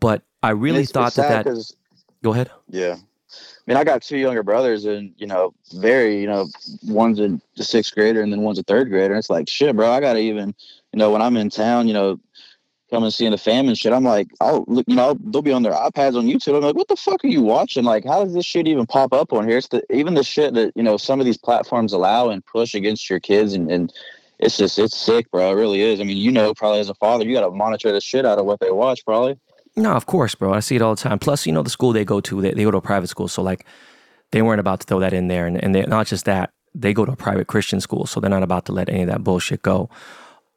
[0.01, 1.77] But I really thought that that sad that, 'cause-
[2.25, 2.51] go ahead.
[2.69, 2.97] Yeah.
[2.97, 6.49] I mean, I got two younger brothers, and you know, very, you know,
[6.87, 9.15] one's a sixth grader, and then one's a third grader.
[9.15, 9.91] And it's like, shit, bro.
[9.91, 10.55] I gotta even,
[10.93, 12.19] you know, when I'm in town, you know,
[12.91, 13.93] coming seeing the fam and shit.
[13.93, 16.57] I'm like, I'll look, you know, they'll be on their iPads on YouTube.
[16.57, 17.85] I'm like, what the fuck are you watching?
[17.85, 19.59] Like, how does this shit even pop up on here?
[19.59, 22.75] It's the even the shit that you know some of these platforms allow and push
[22.75, 23.93] against your kids, and and
[24.39, 25.51] it's just it's sick, bro.
[25.51, 26.01] It really is.
[26.01, 28.47] I mean, you know, probably as a father, you gotta monitor the shit out of
[28.47, 29.39] what they watch, probably.
[29.77, 30.53] No, of course, bro.
[30.55, 31.19] I see it all the time.
[31.19, 33.29] Plus, you know, the school they go to, they, they go to a private school.
[33.29, 33.67] So, like,
[34.31, 35.47] they weren't about to throw that in there.
[35.47, 38.07] And, and they, not just that, they go to a private Christian school.
[38.07, 39.91] So, they're not about to let any of that bullshit go.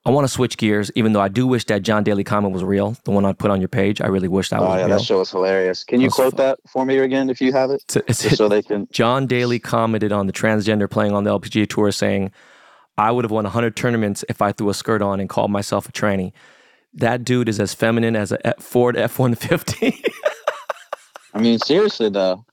[0.05, 2.63] I want to switch gears, even though I do wish that John Daly comment was
[2.63, 3.99] real, the one I put on your page.
[3.99, 4.69] I really wish that was real.
[4.69, 4.97] Oh was yeah, real.
[4.99, 5.83] that show was hilarious.
[5.83, 8.37] Can you quote fu- that for me again if you have it, It's- it's- just
[8.37, 8.87] so they can?
[8.89, 12.31] John Daly commented on the transgender playing on the LPGA tour saying,
[12.97, 15.89] I would have won 100 tournaments if I threw a skirt on and called myself
[15.89, 16.31] a tranny.
[16.97, 20.03] That dude is as feminine as a Ford F 150.
[21.33, 22.43] I mean, seriously though,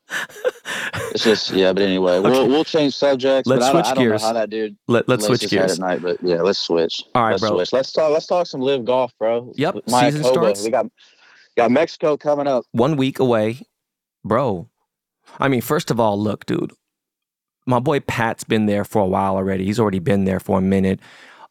[1.13, 1.73] it's just yeah.
[1.73, 3.49] But anyway, we'll we'll change subjects.
[3.49, 4.21] Let's I, switch I don't gears.
[4.21, 4.77] know how that dude.
[4.87, 5.73] Let, let's switch gears.
[5.75, 6.03] at night.
[6.03, 7.03] But yeah, let's switch.
[7.15, 7.57] All right, let's bro.
[7.57, 7.73] switch.
[7.73, 8.13] Let's talk.
[8.13, 9.53] Let's talk some live golf, bro.
[9.57, 10.33] Yep, With season Mayakoba.
[10.33, 10.65] starts.
[10.65, 10.87] We got
[11.57, 12.65] got Mexico coming up.
[12.73, 13.61] one week away,
[14.25, 14.69] bro.
[15.39, 16.73] I mean, first of all, look, dude,
[17.67, 19.65] my boy Pat's been there for a while already.
[19.65, 21.01] He's already been there for a minute.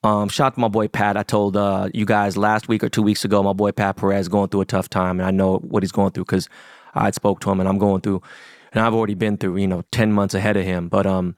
[0.04, 1.16] Um, shout out to my boy Pat.
[1.16, 4.28] I told uh, you guys last week or two weeks ago, my boy Pat Perez
[4.28, 6.50] going through a tough time, and I know what he's going through because
[6.94, 8.22] I spoke to him, and I'm going through,
[8.74, 10.90] and I've already been through, you know, ten months ahead of him.
[10.90, 11.38] But um,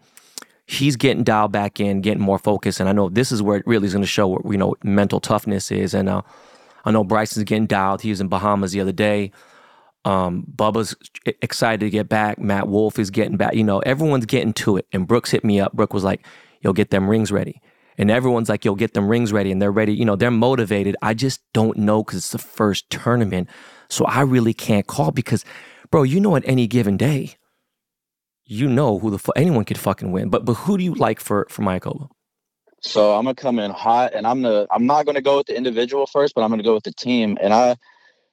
[0.66, 3.68] he's getting dialed back in, getting more focused, and I know this is where it
[3.68, 5.94] really is going to show what you know mental toughness is.
[5.94, 6.24] And uh,
[6.86, 8.02] I know Bryson's getting dialed.
[8.02, 9.32] He was in Bahamas the other day.
[10.06, 10.96] Um, Bubba's
[11.42, 12.40] excited to get back.
[12.40, 13.54] Matt Wolff is getting back.
[13.54, 14.88] You know, everyone's getting to it.
[14.92, 15.74] And Brooks hit me up.
[15.74, 16.26] Brooke was like,
[16.62, 17.62] "Yo, get them rings ready."
[17.98, 19.94] And everyone's like, "Yo, get them rings ready," and they're ready.
[19.94, 20.96] You know, they're motivated.
[21.02, 23.50] I just don't know because it's the first tournament,
[23.90, 25.46] so I really can't call because,
[25.92, 27.36] bro, you know, at any given day,
[28.46, 30.30] you know who the fuck anyone could fucking win.
[30.30, 32.10] But but who do you like for for Mayakoba?
[32.82, 35.58] So I'm gonna come in hot, and I'm gonna I'm not gonna go with the
[35.58, 37.38] individual first, but I'm gonna go with the team.
[37.42, 37.76] And I,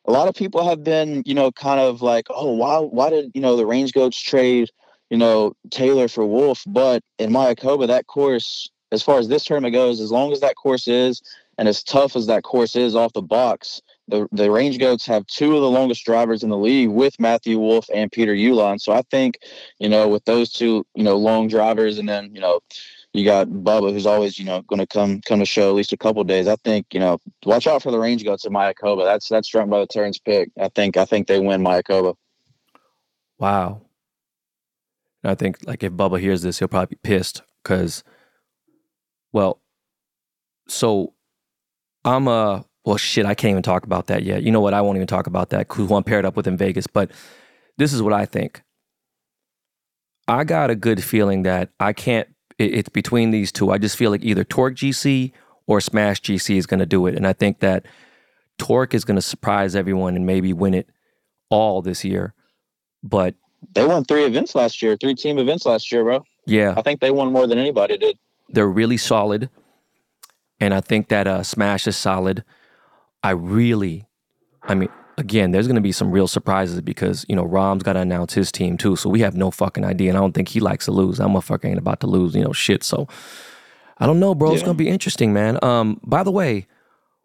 [0.07, 3.31] a lot of people have been, you know, kind of like, oh, why why did
[3.35, 4.69] you know the range goats trade,
[5.11, 6.63] you know, Taylor for Wolff?
[6.67, 10.55] But in Mayakoba, that course, as far as this tournament goes, as long as that
[10.55, 11.23] course is,
[11.59, 15.27] and as tough as that course is off the box, the the range goats have
[15.27, 18.81] two of the longest drivers in the league with Matthew Wolff and Peter Uihlein.
[18.81, 19.39] So I think,
[19.79, 22.61] you know, with those two, you know, long drivers, and then you know
[23.13, 25.99] you got Bubba, who's always, you know, to come come to show at least a
[25.99, 26.49] couple days.
[26.49, 29.05] I think, you know, watch out for the range goats at Mayakoba.
[29.05, 30.51] That's that's drunk by the turns pick.
[30.61, 32.15] I think I think they win Mayakoba.
[33.39, 33.83] Wow.
[35.25, 38.03] I think like if Bubba hears this, he'll probably be pissed because,
[39.33, 39.61] well,
[40.69, 41.13] so
[42.05, 44.43] I'm a well shit, I can't even talk about that yet.
[44.43, 44.75] You know what?
[44.75, 45.67] I won't even talk about that.
[45.73, 47.11] Who I'm paired up with in Vegas, but
[47.79, 48.63] this is what I think.
[50.29, 52.29] I got a good feeling that I can't.
[52.59, 53.71] It, it's between these two.
[53.71, 55.33] I just feel like either Torque GC
[55.67, 57.87] or Smash GC is going to do it, and I think that
[58.59, 60.89] Torque is going to surprise everyone and maybe win it
[61.51, 62.35] all this year.
[63.03, 63.35] But
[63.75, 66.25] They won three events last year, three team events last year, bro.
[66.47, 68.19] yeah, I think they won more than anybody did.
[68.53, 69.51] They're really solid,
[70.61, 72.45] and I think that uh, Smash is solid.
[73.23, 74.07] I really,
[74.63, 77.95] I mean, again, there's going to be some real surprises because you know Rahm's got
[77.95, 80.49] to announce his team too, so we have no fucking idea, and I don't think
[80.49, 81.21] he likes to lose.
[81.21, 82.85] I'm motherfucker ain't about to lose, you know, shit.
[82.85, 83.09] So
[83.99, 84.53] I don't know, bro.
[84.53, 85.63] It's going to be interesting, man.
[85.65, 86.67] Um, by the way,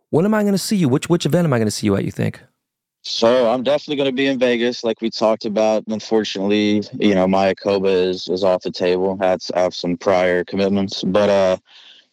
[0.09, 0.89] when am I going to see you?
[0.89, 2.05] Which which event am I going to see you at?
[2.05, 2.41] You think?
[3.09, 5.81] So I'm definitely going to be in Vegas, like we talked about.
[5.87, 9.17] Unfortunately, you know, Mayakoba is is off the table.
[9.21, 11.57] I had have some prior commitments, but uh,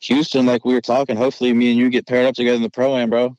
[0.01, 2.71] Houston, like we were talking, hopefully me and you get paired up together in the
[2.71, 3.37] pro am, bro,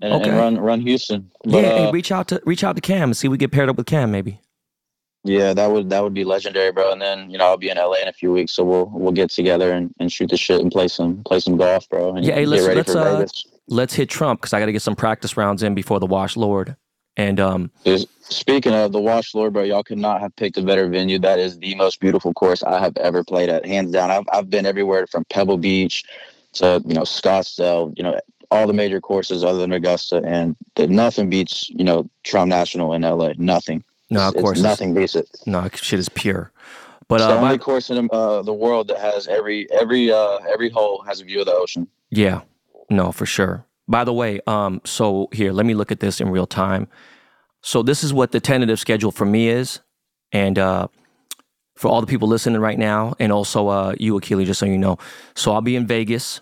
[0.00, 0.30] and, Okay.
[0.30, 1.30] and run run Houston.
[1.44, 3.52] But, yeah, uh, reach out to reach out to Cam and see if we get
[3.52, 4.40] paired up with Cam, maybe.
[5.24, 6.90] Yeah, that would that would be legendary, bro.
[6.90, 9.12] And then you know I'll be in LA in a few weeks, so we'll we'll
[9.12, 12.14] get together and, and shoot the shit and play some play some golf, bro.
[12.16, 13.44] And Yeah, hey, get let's- ready let's, for uh, Vegas.
[13.68, 16.36] Let's hit Trump because I got to get some practice rounds in before the Wash
[16.36, 16.76] Lord.
[17.16, 17.70] And um,
[18.20, 21.18] Speaking of the Wash Lord, bro, y'all could not have picked a better venue.
[21.18, 24.10] That is the most beautiful course I have ever played at, hands down.
[24.10, 26.04] I've I've been everywhere from Pebble Beach
[26.54, 28.18] to you know Scottsdale, you know
[28.50, 32.92] all the major courses other than Augusta, and the, nothing beats you know Trump National
[32.94, 33.32] in LA.
[33.36, 33.82] Nothing.
[34.10, 34.58] No, of it's course.
[34.58, 35.28] it's- nothing beats it.
[35.44, 36.52] No, shit is pure.
[37.08, 40.12] But It's uh, the my- only course in uh, the world that has every every
[40.12, 41.88] uh, every hole has a view of the ocean.
[42.10, 42.42] Yeah,
[42.90, 43.66] no, for sure.
[43.86, 46.88] By the way, um, so here, let me look at this in real time.
[47.62, 49.80] So this is what the tentative schedule for me is,
[50.30, 50.88] and uh,
[51.74, 54.78] for all the people listening right now, and also uh, you, Akili, just so you
[54.78, 54.98] know.
[55.34, 56.40] So I'll be in Vegas.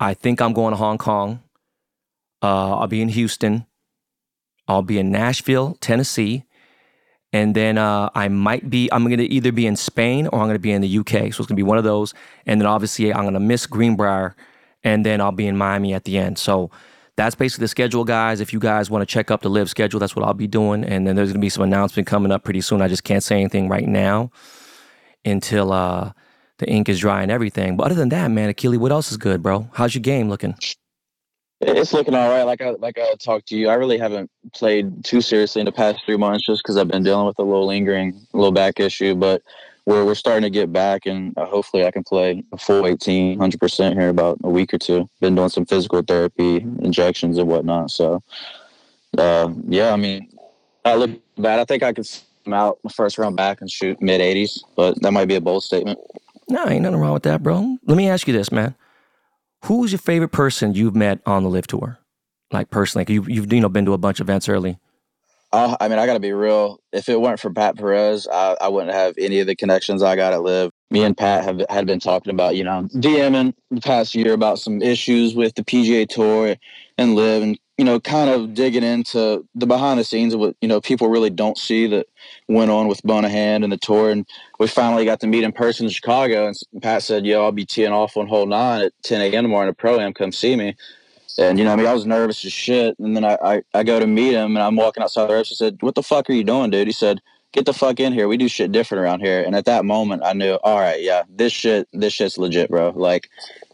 [0.00, 1.42] I think I'm going to Hong Kong.
[2.42, 3.66] Uh, I'll be in Houston.
[4.66, 6.44] I'll be in Nashville, Tennessee.
[7.32, 10.46] And then uh, I might be, I'm going to either be in Spain or I'm
[10.46, 11.10] going to be in the UK.
[11.10, 12.12] So it's going to be one of those.
[12.46, 14.36] And then obviously I'm going to miss Greenbrier
[14.84, 16.38] and then I'll be in Miami at the end.
[16.38, 16.70] So
[17.16, 18.40] that's basically the schedule, guys.
[18.40, 20.84] If you guys want to check up the live schedule, that's what I'll be doing.
[20.84, 22.80] And then there's going to be some announcement coming up pretty soon.
[22.80, 24.30] I just can't say anything right now
[25.24, 26.12] until uh,
[26.58, 27.76] the ink is dry and everything.
[27.76, 29.68] But other than that, man, Akili, what else is good, bro?
[29.74, 30.54] How's your game looking?
[31.60, 32.42] It's looking all right.
[32.42, 35.72] Like I like I talked to you, I really haven't played too seriously in the
[35.72, 39.14] past three months just because I've been dealing with a little lingering low back issue.
[39.14, 39.42] But
[39.86, 43.38] we're we're starting to get back, and uh, hopefully I can play a full 18,
[43.38, 45.08] 100 percent here in about a week or two.
[45.20, 47.90] Been doing some physical therapy, injections and whatnot.
[47.90, 48.22] So,
[49.18, 50.28] uh, yeah, I mean,
[50.84, 51.58] I look bad.
[51.58, 52.08] I think I could
[52.44, 55.40] come out my first round back and shoot mid 80s, but that might be a
[55.40, 55.98] bold statement.
[56.48, 57.78] No, ain't nothing wrong with that, bro.
[57.86, 58.74] Let me ask you this, man.
[59.64, 61.98] Who's your favorite person you've met on the LIV tour?
[62.52, 64.78] Like personally you've, you've you know been to a bunch of events early.
[65.52, 66.80] Uh, I mean, I got to be real.
[66.92, 70.16] If it weren't for Pat Perez, I, I wouldn't have any of the connections I
[70.16, 70.70] got at LIV.
[70.90, 74.58] Me and Pat have had been talking about, you know, DMing the past year about
[74.58, 76.56] some issues with the PGA Tour
[76.96, 80.56] and LIV, and you know, kind of digging into the behind the scenes of what
[80.60, 82.06] you know people really don't see that
[82.48, 84.10] went on with Monahan and the tour.
[84.10, 84.26] And
[84.58, 86.46] we finally got to meet in person in Chicago.
[86.46, 89.44] And Pat said, "Yo, I'll be teeing off on hole nine at 10 a.m.
[89.44, 90.14] tomorrow in a pro am.
[90.14, 90.76] Come see me."
[91.38, 92.98] And you know, I mean, I was nervous as shit.
[92.98, 95.52] And then I, I, I go to meet him, and I'm walking outside the reps.
[95.52, 97.20] I said, "What the fuck are you doing, dude?" He said,
[97.52, 98.28] "Get the fuck in here.
[98.28, 101.22] We do shit different around here." And at that moment, I knew, all right, yeah,
[101.28, 102.92] this shit, this shit's legit, bro.
[102.94, 103.30] Like,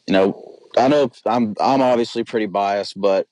[0.06, 3.26] you know, I know I'm I'm obviously pretty biased, but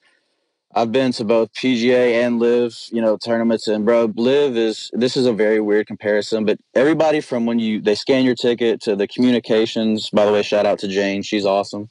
[0.74, 5.16] I've been to both PGA and LIV, you know, tournaments, and bro, LIV is this
[5.16, 8.96] is a very weird comparison, but everybody from when you they scan your ticket to
[8.96, 10.10] the communications.
[10.10, 11.88] By the way, shout out to Jane, she's awesome.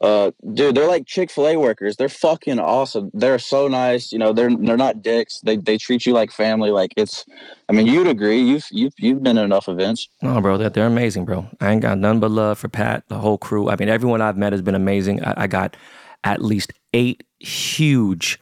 [0.00, 1.96] Uh, dude, they're like Chick Fil A workers.
[1.96, 3.10] They're fucking awesome.
[3.14, 4.12] They're so nice.
[4.12, 5.40] You know, they're they're not dicks.
[5.40, 6.70] They they treat you like family.
[6.70, 7.24] Like it's,
[7.68, 8.40] I mean, you'd agree.
[8.40, 10.08] You've you've you've been enough events.
[10.20, 11.48] No, bro, they're, they're amazing, bro.
[11.60, 13.70] I ain't got none but love for Pat, the whole crew.
[13.70, 15.24] I mean, everyone I've met has been amazing.
[15.24, 15.76] I, I got
[16.24, 18.38] at least eight huge,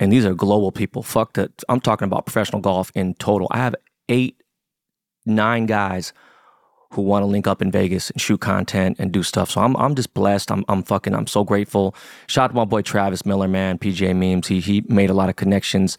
[0.00, 1.02] and these are global people.
[1.02, 1.50] Fuck that.
[1.68, 3.48] I'm talking about professional golf in total.
[3.50, 3.74] I have
[4.08, 4.42] eight,
[5.26, 6.14] nine guys
[6.92, 9.50] who want to link up in Vegas and shoot content and do stuff.
[9.50, 10.50] So I'm I'm just blessed.
[10.50, 11.94] I'm I'm fucking I'm so grateful.
[12.26, 13.78] Shout out to my boy Travis Miller, man.
[13.78, 14.46] PGA memes.
[14.46, 15.98] He he made a lot of connections.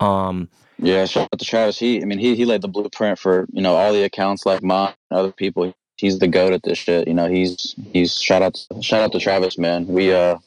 [0.00, 1.78] Um, Yeah, shout out to Travis.
[1.78, 4.62] He, I mean, he he laid the blueprint for you know all the accounts like
[4.62, 5.74] mine and other people.
[5.96, 7.06] He's the goat at this shit.
[7.06, 9.86] You know, he's he's shout out shout out to Travis, man.
[9.86, 10.38] We uh,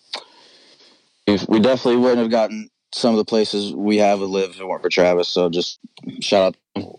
[1.27, 4.59] we we definitely wouldn't have gotten some of the places we have to live if
[4.59, 5.27] it weren't for Travis.
[5.27, 5.79] So just
[6.21, 6.95] shout out.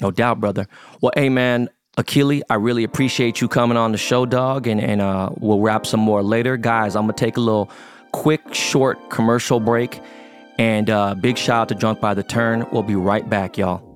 [0.00, 0.66] No doubt, brother.
[1.00, 5.02] Well, hey, man, Akili, I really appreciate you coming on the show, dog, and, and
[5.02, 6.56] uh, we'll wrap some more later.
[6.56, 7.70] Guys, I'm going to take a little
[8.12, 10.00] quick, short commercial break.
[10.58, 12.66] And uh, big shout out to Drunk by the Turn.
[12.72, 13.91] We'll be right back, y'all.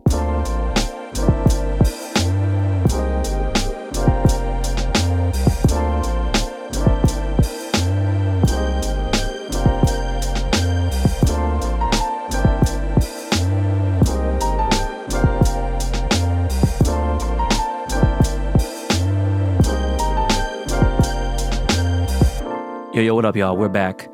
[22.96, 23.54] Yo, yo, what up, y'all?
[23.54, 24.10] We're back.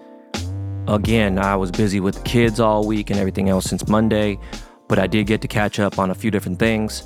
[0.88, 4.40] Again, I was busy with the kids all week and everything else since Monday,
[4.88, 7.04] but I did get to catch up on a few different things.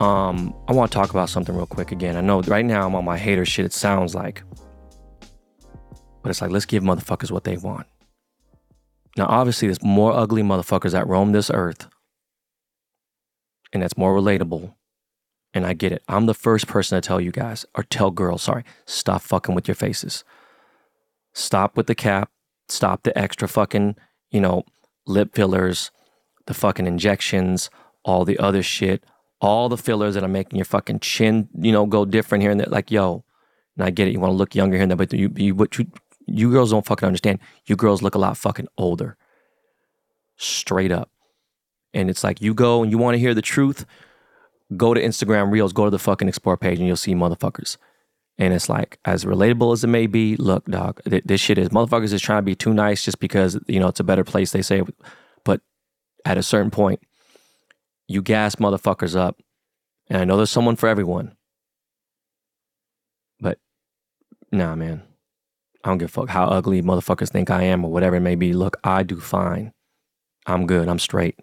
[0.00, 2.16] Um, I want to talk about something real quick again.
[2.16, 4.42] I know right now I'm on my hater shit, it sounds like.
[6.24, 7.86] But it's like, let's give motherfuckers what they want.
[9.16, 11.86] Now, obviously, there's more ugly motherfuckers that roam this earth,
[13.72, 14.74] and that's more relatable.
[15.52, 16.02] And I get it.
[16.08, 19.68] I'm the first person to tell you guys, or tell girls, sorry, stop fucking with
[19.68, 20.24] your faces.
[21.34, 22.30] Stop with the cap.
[22.68, 23.96] Stop the extra fucking,
[24.30, 24.64] you know,
[25.06, 25.90] lip fillers,
[26.46, 27.68] the fucking injections,
[28.04, 29.04] all the other shit,
[29.40, 32.60] all the fillers that are making your fucking chin, you know, go different here and
[32.60, 32.68] there.
[32.68, 33.24] Like, yo,
[33.76, 34.12] and I get it.
[34.12, 35.86] You want to look younger here and there, but you, you, you,
[36.26, 37.40] you girls don't fucking understand.
[37.66, 39.16] You girls look a lot fucking older.
[40.36, 41.10] Straight up.
[41.92, 43.84] And it's like you go and you want to hear the truth,
[44.76, 47.76] go to Instagram Reels, go to the fucking explore page, and you'll see motherfuckers.
[48.36, 51.68] And it's like, as relatable as it may be, look, dog, th- this shit is
[51.68, 54.50] motherfuckers is trying to be too nice just because, you know, it's a better place,
[54.50, 54.82] they say.
[55.44, 55.60] But
[56.24, 57.00] at a certain point,
[58.08, 59.40] you gas motherfuckers up.
[60.08, 61.36] And I know there's someone for everyone.
[63.40, 63.58] But
[64.50, 65.02] nah, man.
[65.84, 68.34] I don't give a fuck how ugly motherfuckers think I am or whatever it may
[68.36, 68.52] be.
[68.52, 69.72] Look, I do fine.
[70.46, 70.88] I'm good.
[70.88, 71.38] I'm straight.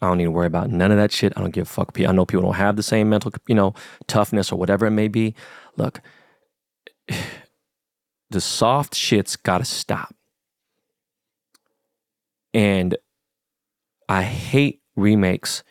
[0.00, 1.32] I don't need to worry about none of that shit.
[1.36, 1.96] I don't give a fuck.
[2.00, 3.74] I know people don't have the same mental, you know,
[4.08, 5.34] toughness or whatever it may be.
[5.76, 6.00] Look,
[8.30, 10.14] the soft shit's got to stop.
[12.54, 12.96] And
[14.08, 15.62] I hate remakes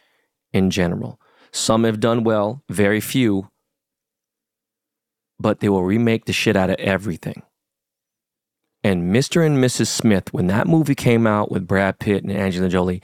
[0.51, 1.19] in general.
[1.51, 3.49] Some have done well, very few,
[5.39, 7.43] but they will remake the shit out of everything.
[8.83, 9.45] And Mr.
[9.45, 9.87] and Mrs.
[9.87, 13.01] Smith, when that movie came out with Brad Pitt and Angelina Jolie,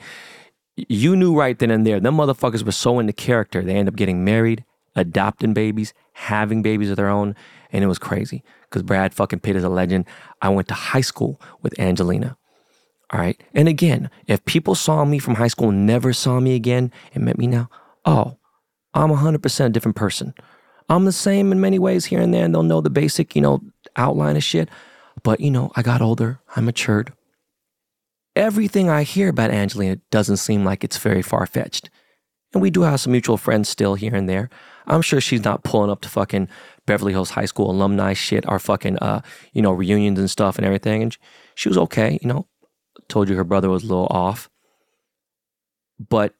[0.76, 3.62] you knew right then and there, them motherfuckers were so into character.
[3.62, 4.64] They end up getting married,
[4.98, 7.34] adopting babies, having babies of their own,
[7.72, 10.04] and it was crazy because Brad fucking Pitt is a legend.
[10.42, 12.36] I went to high school with Angelina.
[13.10, 13.42] All right.
[13.54, 17.38] And again, if people saw me from high school, never saw me again, and met
[17.38, 17.70] me now,
[18.04, 18.36] oh,
[18.92, 20.34] I'm 100% a different person.
[20.88, 23.42] I'm the same in many ways here and there, and they'll know the basic, you
[23.42, 23.60] know,
[23.96, 24.68] outline of shit.
[25.22, 27.12] But, you know, I got older, I matured.
[28.36, 31.90] Everything I hear about Angelina doesn't seem like it's very far fetched.
[32.52, 34.48] And we do have some mutual friends still here and there.
[34.88, 36.48] I'm sure she's not pulling up to fucking
[36.86, 39.20] Beverly Hills High School alumni shit, our fucking, uh,
[39.52, 41.02] you know, reunions and stuff and everything.
[41.02, 41.16] And
[41.54, 42.46] she was okay, you know.
[43.08, 44.50] Told you her brother was a little off.
[45.98, 46.34] But,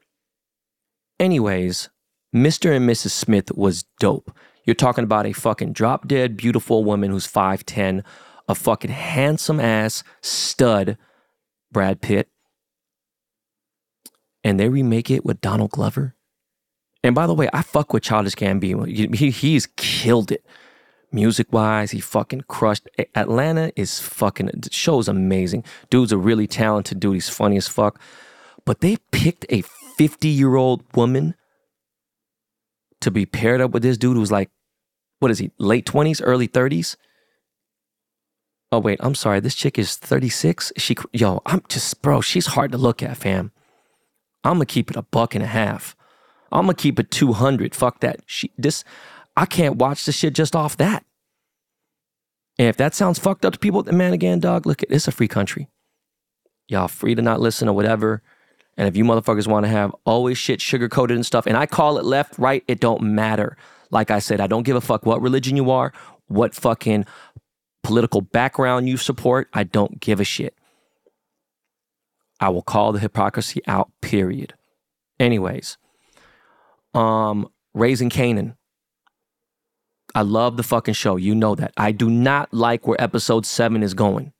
[1.21, 1.91] anyways,
[2.35, 2.75] Mr.
[2.75, 3.11] and Mrs.
[3.11, 4.35] Smith was dope.
[4.65, 8.05] You're talking about a fucking drop dead beautiful woman who's 5'10,
[8.49, 10.99] a fucking handsome ass stud,
[11.73, 12.29] Brad Pitt.
[14.45, 16.15] And they remake it with Donald Glover.
[17.03, 18.87] And by the way, I fuck with Childish Gambino.
[19.15, 20.45] He, he's killed it.
[21.11, 22.89] Music wise, he fucking crushed.
[23.15, 25.65] Atlanta is fucking, the show's amazing.
[25.91, 27.15] Dude's a really talented dude.
[27.15, 27.99] He's funny as fuck.
[28.67, 31.35] But they picked a 50 year old woman
[33.01, 34.51] to be paired up with this dude who's like,
[35.21, 36.97] what is he, late 20s, early 30s?
[38.71, 39.41] Oh, wait, I'm sorry.
[39.41, 40.73] This chick is 36.
[40.77, 43.51] She, yo, I'm just, bro, she's hard to look at, fam.
[44.45, 45.97] I'm gonna keep it a buck and a half.
[46.51, 47.75] I'm gonna keep it 200.
[47.75, 48.21] Fuck that.
[48.27, 48.85] She, this,
[49.37, 51.05] I can't watch the shit just off that.
[52.59, 55.29] And if that sounds fucked up to people, man, again, dog, look, it's a free
[55.29, 55.69] country.
[56.67, 58.23] Y'all free to not listen or whatever.
[58.77, 61.67] And if you motherfuckers want to have always shit sugar coated and stuff, and I
[61.67, 63.57] call it left, right, it don't matter.
[63.91, 65.93] Like I said, I don't give a fuck what religion you are,
[66.27, 67.07] what fucking
[67.83, 69.49] political background you support.
[69.53, 70.55] I don't give a shit.
[72.41, 74.55] I will call the hypocrisy out, period.
[75.19, 75.77] Anyways,
[76.99, 78.57] um, Raising Kanan.
[80.15, 81.17] I love the fucking show.
[81.17, 81.73] You know that.
[81.77, 84.33] I do not like where episode seven is going.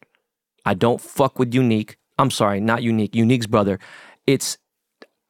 [0.65, 1.99] I don't fuck with Unique.
[2.19, 3.15] I'm sorry, not Unique.
[3.15, 3.79] Unique's brother
[4.29, 4.59] it's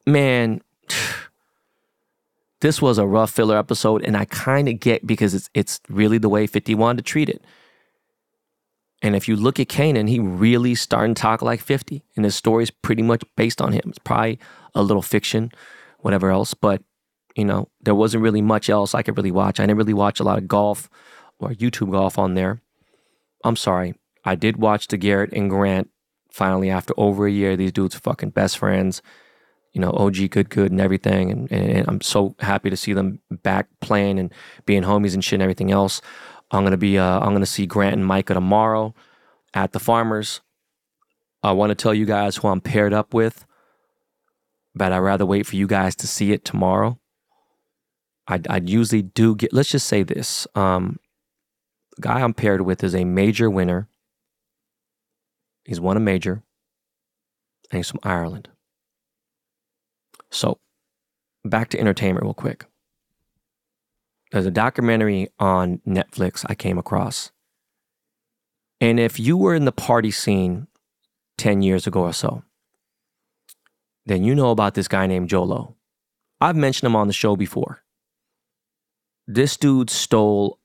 [0.05, 0.61] man
[2.61, 6.17] this was a rough filler episode and i kind of get because it's it's really
[6.17, 7.41] the way 50 wanted to treat it
[9.01, 12.35] and if you look at Kanan, he really starting to talk like 50 and his
[12.35, 14.37] story is pretty much based on him it's probably
[14.75, 15.51] a little fiction
[15.99, 16.83] whatever else but
[17.39, 19.59] you know there wasn't really much else i could really watch.
[19.59, 20.89] I didn't really watch a lot of golf
[21.39, 22.61] or youtube golf on there.
[23.43, 23.95] I'm sorry.
[24.25, 25.89] I did watch the garrett and grant
[26.29, 27.55] finally after over a year.
[27.55, 29.01] These dudes are fucking best friends
[29.73, 31.31] you know og good good and everything.
[31.31, 34.33] And, and i'm so happy to see them back playing and
[34.65, 36.01] being homies and shit and everything else.
[36.51, 38.93] I'm gonna be uh, i'm gonna see grant and micah tomorrow
[39.53, 40.41] at the farmers.
[41.41, 43.45] I want to tell you guys who i'm paired up with
[44.75, 46.99] but i'd rather wait for you guys to see it tomorrow
[48.29, 50.99] i'd, I'd usually do get let's just say this um,
[51.97, 53.89] the guy i'm paired with is a major winner
[55.69, 56.41] He's won a major,
[57.69, 58.49] and he's from Ireland.
[60.31, 60.57] So,
[61.45, 62.65] back to entertainment real quick.
[64.31, 67.31] There's a documentary on Netflix I came across.
[68.81, 70.65] And if you were in the party scene
[71.37, 72.41] 10 years ago or so,
[74.07, 75.75] then you know about this guy named Jho Low.
[76.41, 77.83] I've mentioned him on the show before.
[79.31, 80.57] This dude stole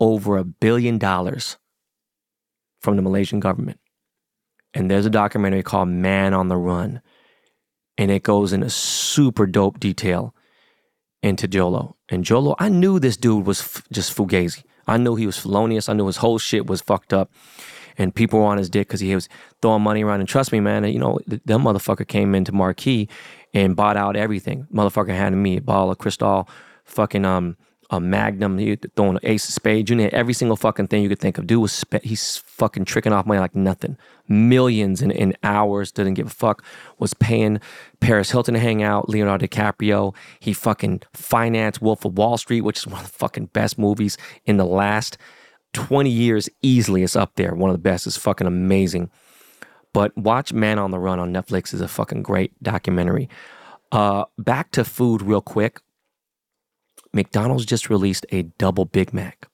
[0.00, 1.56] over a billion dollars
[2.80, 3.78] from the Malaysian government.
[4.74, 7.00] And there's a documentary called Man on the Run.
[7.96, 10.34] And it goes into super dope detail
[11.22, 11.94] into Jho Low.
[12.08, 14.64] And Jho Low, I knew this dude was f- just fugazi.
[14.88, 15.88] I knew he was felonious.
[15.88, 17.30] I knew his whole shit was fucked up.
[17.96, 19.28] And people were on his dick because he was
[19.62, 20.18] throwing money around.
[20.18, 23.08] And trust me, man, you know, that motherfucker came into Marquee
[23.54, 24.66] and bought out everything.
[24.74, 26.48] Motherfucker handed me a ball of Cristal,
[26.84, 27.56] fucking um,
[27.90, 31.08] a Magnum, he throwing an Ace of Spades, you know, every single fucking thing you
[31.08, 31.46] could think of.
[31.46, 33.96] Dude was spe- he's fucking tricking off money like nothing.
[34.28, 36.62] Millions in, in hours, didn't give a fuck.
[36.98, 37.60] Was paying
[38.00, 40.14] Paris Hilton to hang out, Leonardo DiCaprio.
[40.38, 44.18] He fucking financed Wolf of Wall Street, which is one of the fucking best movies
[44.44, 45.16] in the last
[45.72, 46.50] 20 years.
[46.60, 47.54] Easily, it's up there.
[47.54, 48.06] One of the best.
[48.06, 49.10] It's fucking amazing.
[49.94, 53.30] But watch Man on the Run on Netflix is a fucking great documentary.
[53.90, 55.80] Uh, back to food real quick.
[57.12, 59.48] McDonald's just released a double Big Mac.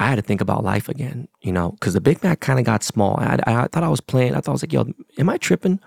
[0.00, 2.64] I had to think about life again, you know, because the Big Mac kind of
[2.64, 3.16] got small.
[3.18, 4.34] I, I, thought I was playing.
[4.34, 4.86] I thought I was like, yo,
[5.18, 5.80] am I tripping?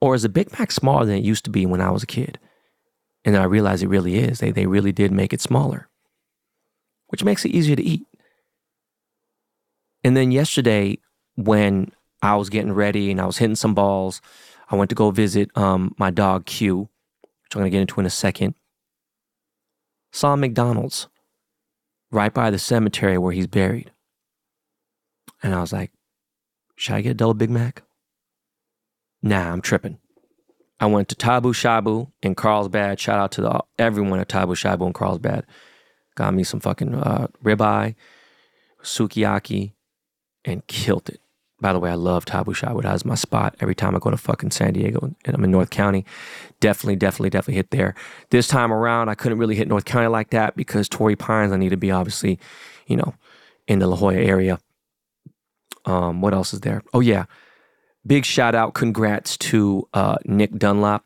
[0.00, 2.06] Or is the Big Mac smaller than it used to be when I was a
[2.06, 2.38] kid?
[3.24, 4.38] And then I realized it really is.
[4.38, 5.88] They, they really did make it smaller,
[7.08, 8.06] which makes it easier to eat.
[10.02, 10.98] And then yesterday,
[11.34, 11.92] when
[12.22, 14.22] I was getting ready and I was hitting some balls,
[14.70, 16.88] I went to go visit um, my dog Q,
[17.46, 18.54] which I'm going to get into in a second.
[20.12, 21.08] Saw McDonald's
[22.10, 23.92] right by the cemetery where he's buried.
[25.42, 25.92] And I was like,
[26.76, 27.82] should I get a double Big Mac?
[29.22, 29.98] Nah, I'm tripping.
[30.78, 33.00] I went to Tabu Shabu in Carlsbad.
[33.00, 35.46] Shout out to the, everyone at Tabu Shabu in Carlsbad.
[36.16, 37.94] Got me some fucking uh, ribeye,
[38.82, 39.72] sukiyaki,
[40.44, 41.20] and killed it.
[41.58, 42.82] By the way, I love Tabu Shabu.
[42.82, 45.50] That is my spot every time I go to fucking San Diego and I'm in
[45.50, 46.04] North County.
[46.60, 47.94] Definitely, definitely, definitely hit there.
[48.30, 51.56] This time around, I couldn't really hit North County like that because Torrey Pines, I
[51.56, 52.38] need to be obviously,
[52.86, 53.14] you know,
[53.66, 54.58] in the La Jolla area.
[55.86, 56.82] Um, what else is there?
[56.92, 57.24] Oh, yeah.
[58.06, 61.04] Big shout out, congrats to uh, Nick Dunlap.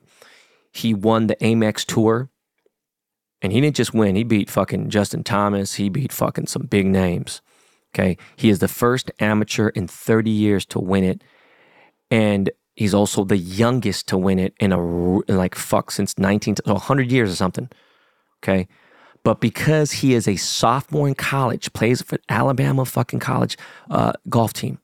[0.72, 2.28] He won the Amex Tour.
[3.42, 5.74] And he didn't just win, he beat fucking Justin Thomas.
[5.74, 7.40] He beat fucking some big names.
[7.95, 8.16] Okay.
[8.36, 11.22] He is the first amateur in 30 years to win it.
[12.11, 14.80] And he's also the youngest to win it in a,
[15.32, 17.68] like, fuck, since 19, 100 years or something.
[18.43, 18.68] Okay.
[19.22, 23.59] But because he is a sophomore in college, plays for Alabama fucking college
[23.91, 24.78] uh, golf team,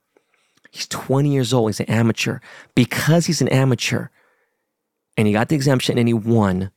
[0.71, 1.71] he's 20 years old.
[1.71, 2.41] He's an amateur.
[2.75, 4.09] Because he's an amateur
[5.17, 6.71] and he got the exemption and he won,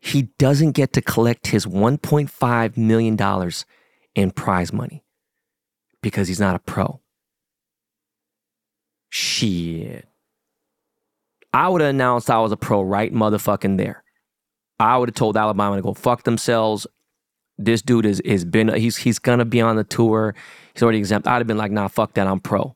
[0.00, 3.16] he doesn't get to collect his $1.5 million
[4.14, 5.04] in prize money
[6.02, 7.00] because he's not a pro.
[9.10, 10.06] Shit.
[11.52, 14.04] I would have announced I was a pro right motherfucking there.
[14.78, 16.86] I would have told Alabama to go fuck themselves.
[17.58, 20.34] This dude is is been he's he's gonna be on the tour.
[20.72, 21.26] He's already exempt.
[21.26, 22.26] I'd have been like, nah, fuck that.
[22.26, 22.74] I'm pro.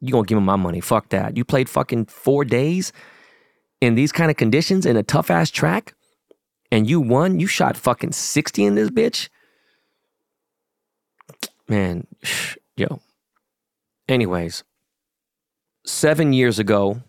[0.00, 0.80] You gonna give him my money?
[0.80, 1.36] Fuck that.
[1.36, 2.92] You played fucking four days
[3.80, 5.94] in these kind of conditions in a tough ass track,
[6.70, 7.40] and you won.
[7.40, 9.28] You shot fucking sixty in this bitch
[11.68, 12.06] man,
[12.76, 13.00] yo.
[14.08, 14.64] Anyways,
[15.86, 17.02] seven years ago,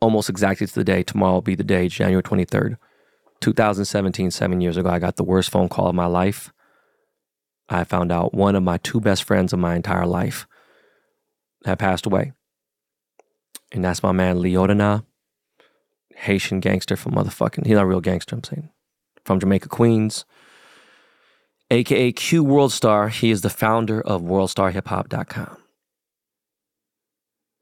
[0.00, 2.76] almost exactly to the day, tomorrow will be the day, January 23rd,
[3.40, 6.52] 2017, seven years ago, I got the worst phone call of my life.
[7.68, 10.46] I found out one of my two best friends of my entire life
[11.64, 12.32] had passed away.
[13.72, 15.04] And that's my man Lee O'Denat,
[16.14, 18.70] Haitian gangster from motherfucking, he's not a real gangster, I'm saying,
[19.24, 20.24] from Jamaica, Queens
[21.70, 23.08] aka Q World Star.
[23.08, 25.58] He is the founder of WorldStarHipHop.com.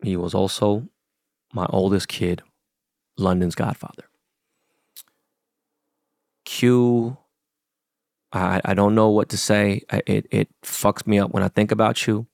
[0.02, 0.88] He was also
[1.52, 2.42] my oldest kid,
[3.16, 4.04] London's godfather.
[6.44, 7.16] Q,
[8.32, 9.82] I, I don't know what to say.
[9.90, 12.26] It, it fucks me up when I think about you,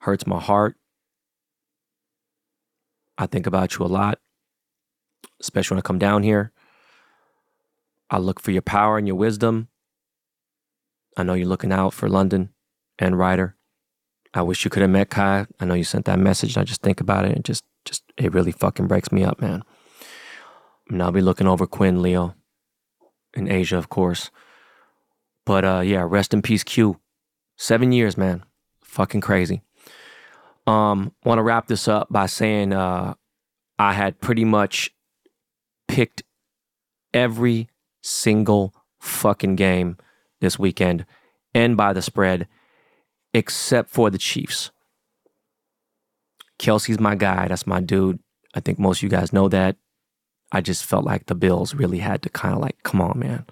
[0.00, 0.76] hurts my heart.
[3.18, 4.18] I think about you a lot,
[5.40, 6.52] especially when I come down here.
[8.08, 9.68] I look for your power and your wisdom.
[11.16, 12.50] I know you're looking out for London
[12.98, 13.56] and Ryder.
[14.34, 15.46] I wish you could have met Kai.
[15.58, 16.56] I know you sent that message.
[16.56, 19.40] and I just think about it and just, just it really fucking breaks me up,
[19.40, 19.62] man.
[20.90, 22.34] And I'll be looking over Quinn, Leo,
[23.34, 24.30] in Asia, of course.
[25.46, 27.00] But uh, yeah, rest in peace, Q.
[27.56, 28.44] Seven years, man.
[28.82, 29.62] Fucking crazy.
[30.66, 33.14] Um, want to wrap this up by saying uh,
[33.78, 34.90] I had pretty much
[35.86, 36.24] picked
[37.14, 37.68] every
[38.02, 39.96] single fucking game
[40.40, 41.06] this weekend
[41.54, 42.48] and by the spread,
[43.32, 44.70] except for the Chiefs.
[46.58, 47.48] Kelce's my guy.
[47.48, 48.18] That's my dude.
[48.54, 49.76] I think most of you guys know that.
[50.52, 53.46] I just felt like the Bills really had to kind of like, come on, man.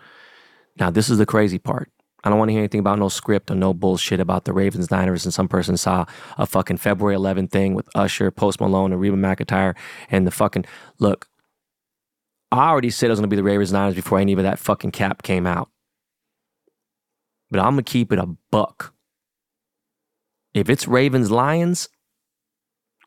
[0.79, 1.91] Now, this is the crazy part.
[2.23, 4.91] I don't want to hear anything about no script or no bullshit about the Ravens
[4.91, 5.27] Niners.
[5.27, 6.07] And some person saw
[6.39, 9.75] a fucking February 11 thing with Usher, Post Malone, and Reba McEntire.
[10.11, 10.65] And the fucking
[10.99, 11.29] look,
[12.51, 14.59] I already said it was going to be the Ravens Niners before any of that
[14.59, 15.69] fucking cap came out
[17.51, 18.95] but I'm going to keep it a buck.
[20.53, 21.89] If it's Ravens Lions,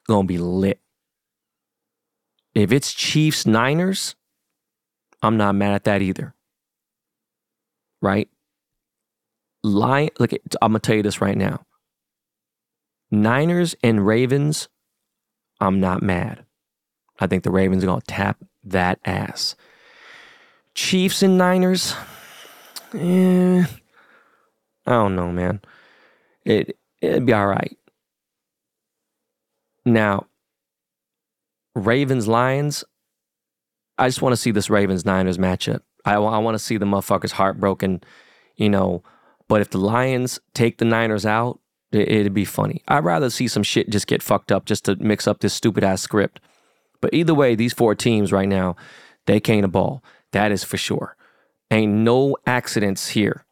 [0.08, 0.80] going to be lit.
[2.54, 4.16] If it's Chiefs Niners,
[5.22, 6.34] I'm not mad at that either.
[8.02, 8.30] Right?
[9.64, 11.66] Lion, look, I'm gonna tell you this right now.
[13.12, 14.70] Niners and Ravens,
[15.60, 16.46] I'm not mad.
[17.20, 19.56] I think the Ravens are gonna tap that ass.
[20.76, 21.96] Chiefs and Niners,
[22.94, 23.66] eh,
[24.88, 25.62] I don't know, man.
[26.46, 27.78] It it'd be all right.
[29.86, 30.28] Now,
[31.76, 32.84] Ravens Lions,
[33.98, 35.82] I just want to see this Ravens Niners matchup.
[36.06, 38.02] I, I want to see the motherfuckers heartbroken,
[38.56, 39.04] you know.
[39.48, 41.60] But if the Lions take the Niners out,
[41.92, 42.82] it, it'd be funny.
[42.88, 45.84] I'd rather see some shit just get fucked up just to mix up this stupid
[45.84, 46.40] ass script.
[47.02, 48.76] But either way, these four teams right now,
[49.26, 50.04] they can't a ball.
[50.32, 51.16] That is for sure.
[51.72, 53.46] Ain't no accidents here.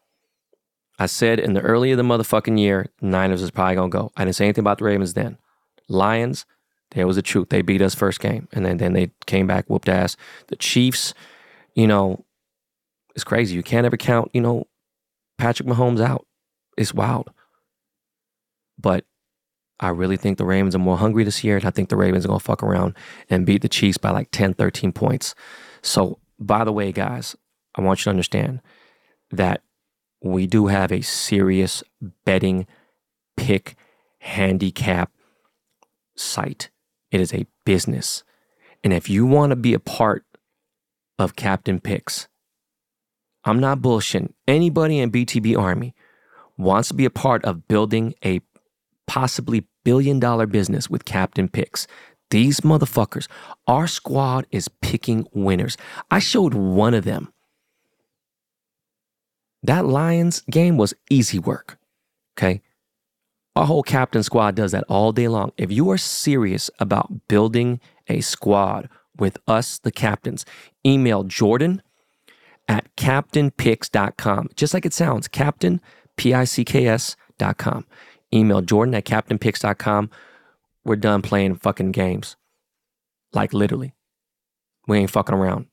[0.98, 4.12] I said in the early of the motherfucking year, Niners is probably gonna go.
[4.16, 5.38] I didn't say anything about the Ravens then.
[5.90, 6.46] Lions,
[6.92, 7.50] there was the truth.
[7.50, 10.16] They beat us first game, and then, then they came back, whooped ass.
[10.48, 11.14] The Chiefs,
[11.74, 12.26] you know,
[13.14, 13.56] it's crazy.
[13.56, 14.68] You can't ever count, you know,
[15.38, 16.26] Patrick Mahomes out.
[16.78, 17.30] It's wild.
[18.78, 19.06] But
[19.80, 22.24] I really think the Ravens are more hungry this year, and I think the Ravens
[22.24, 22.96] are gonna fuck around
[23.30, 25.36] and beat the Chiefs by like 10, 13 points.
[25.82, 27.36] So, by the way, guys,
[27.76, 28.62] I want you to understand
[29.32, 29.62] that
[30.34, 31.84] we do have a serious
[32.26, 32.66] betting
[33.38, 33.76] pick
[34.20, 35.12] handicap
[36.16, 36.70] site.
[37.12, 38.24] It is a business.
[38.84, 40.26] And if you want to be a part
[41.20, 42.28] of Captain Picks,
[43.44, 44.34] I'm not bullshitting.
[44.48, 45.94] Anybody in BTB Army
[46.58, 48.42] wants to be a part of building a
[49.08, 51.86] possibly billion dollar business with Captain Picks.
[52.32, 53.28] These motherfuckers,
[53.68, 55.78] our squad is picking winners.
[56.10, 57.32] I showed one of them.
[59.66, 61.80] That Lions game was easy work.
[62.38, 62.62] Okay.
[63.56, 65.54] Our whole captain squad does that all day long.
[65.58, 70.46] If you are serious about building a squad with us, the captains,
[70.86, 71.82] email Jordan
[72.68, 74.50] at captainpicks.com.
[74.56, 75.82] Just like it sounds, captain,
[76.16, 77.86] P I C K S.com.
[78.34, 80.12] Email Jordan at captainpicks.com.
[80.84, 82.36] We're done playing fucking games.
[83.34, 83.96] Like literally.
[84.88, 85.68] We ain't fucking around.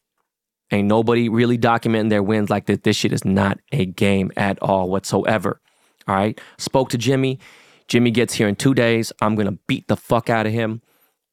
[0.73, 2.83] Ain't nobody really documenting their wins like that.
[2.83, 5.61] This shit is not a game at all whatsoever.
[6.09, 6.41] All right.
[6.57, 7.39] Spoke to Jimmy.
[7.89, 9.13] Jimmy gets here in two days.
[9.21, 10.81] I'm to beat the fuck out of him.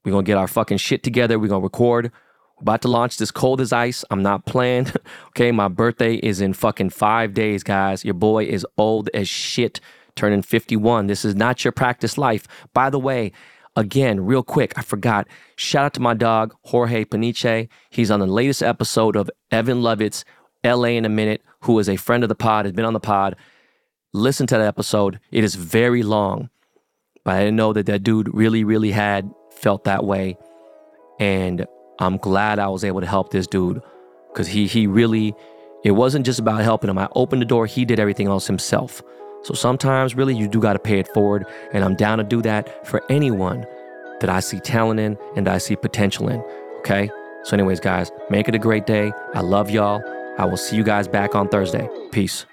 [0.04, 1.40] We're to get our fucking shit together.
[1.40, 2.12] We're to record.
[2.58, 4.04] We're about to launch this cold as ice.
[4.12, 4.88] I'm not playing.
[5.30, 5.54] okay.
[5.54, 8.04] My birthday is in fucking five days, guys.
[8.04, 9.80] Your boy is old as shit,
[10.16, 11.08] turning 51.
[11.08, 12.46] This is not your practice life.
[12.74, 13.32] By the way,
[13.80, 15.28] again, real quick, I forgot.
[15.56, 17.68] Shout out to my dog, Jorge Paniche.
[17.90, 20.24] He's on the latest episode of Evan Lovett's
[20.64, 23.00] LA in a Minute, who is a friend of the pod, has been on the
[23.00, 23.36] pod
[24.14, 25.20] listen to that episode.
[25.32, 26.50] It is very long,
[27.24, 30.38] but I didn't know that that dude really, really had felt that way.
[31.20, 31.66] And
[32.00, 33.82] I'm glad I was able to help this dude
[34.32, 35.34] because he he really
[35.84, 36.98] it wasn't just about helping him.
[36.98, 39.02] I opened the door, he did everything else himself.
[39.44, 42.42] So sometimes really you do got to pay it forward, and I'm down to do
[42.42, 43.66] that for anyone
[44.20, 46.44] that I see talent in and I see potential in.
[46.80, 47.10] Okay?
[47.44, 49.12] So anyways, guys, make it a great day.
[49.34, 50.04] I love y'all.
[50.38, 51.90] I will see you guys back on Thursday.
[52.12, 52.46] Peace.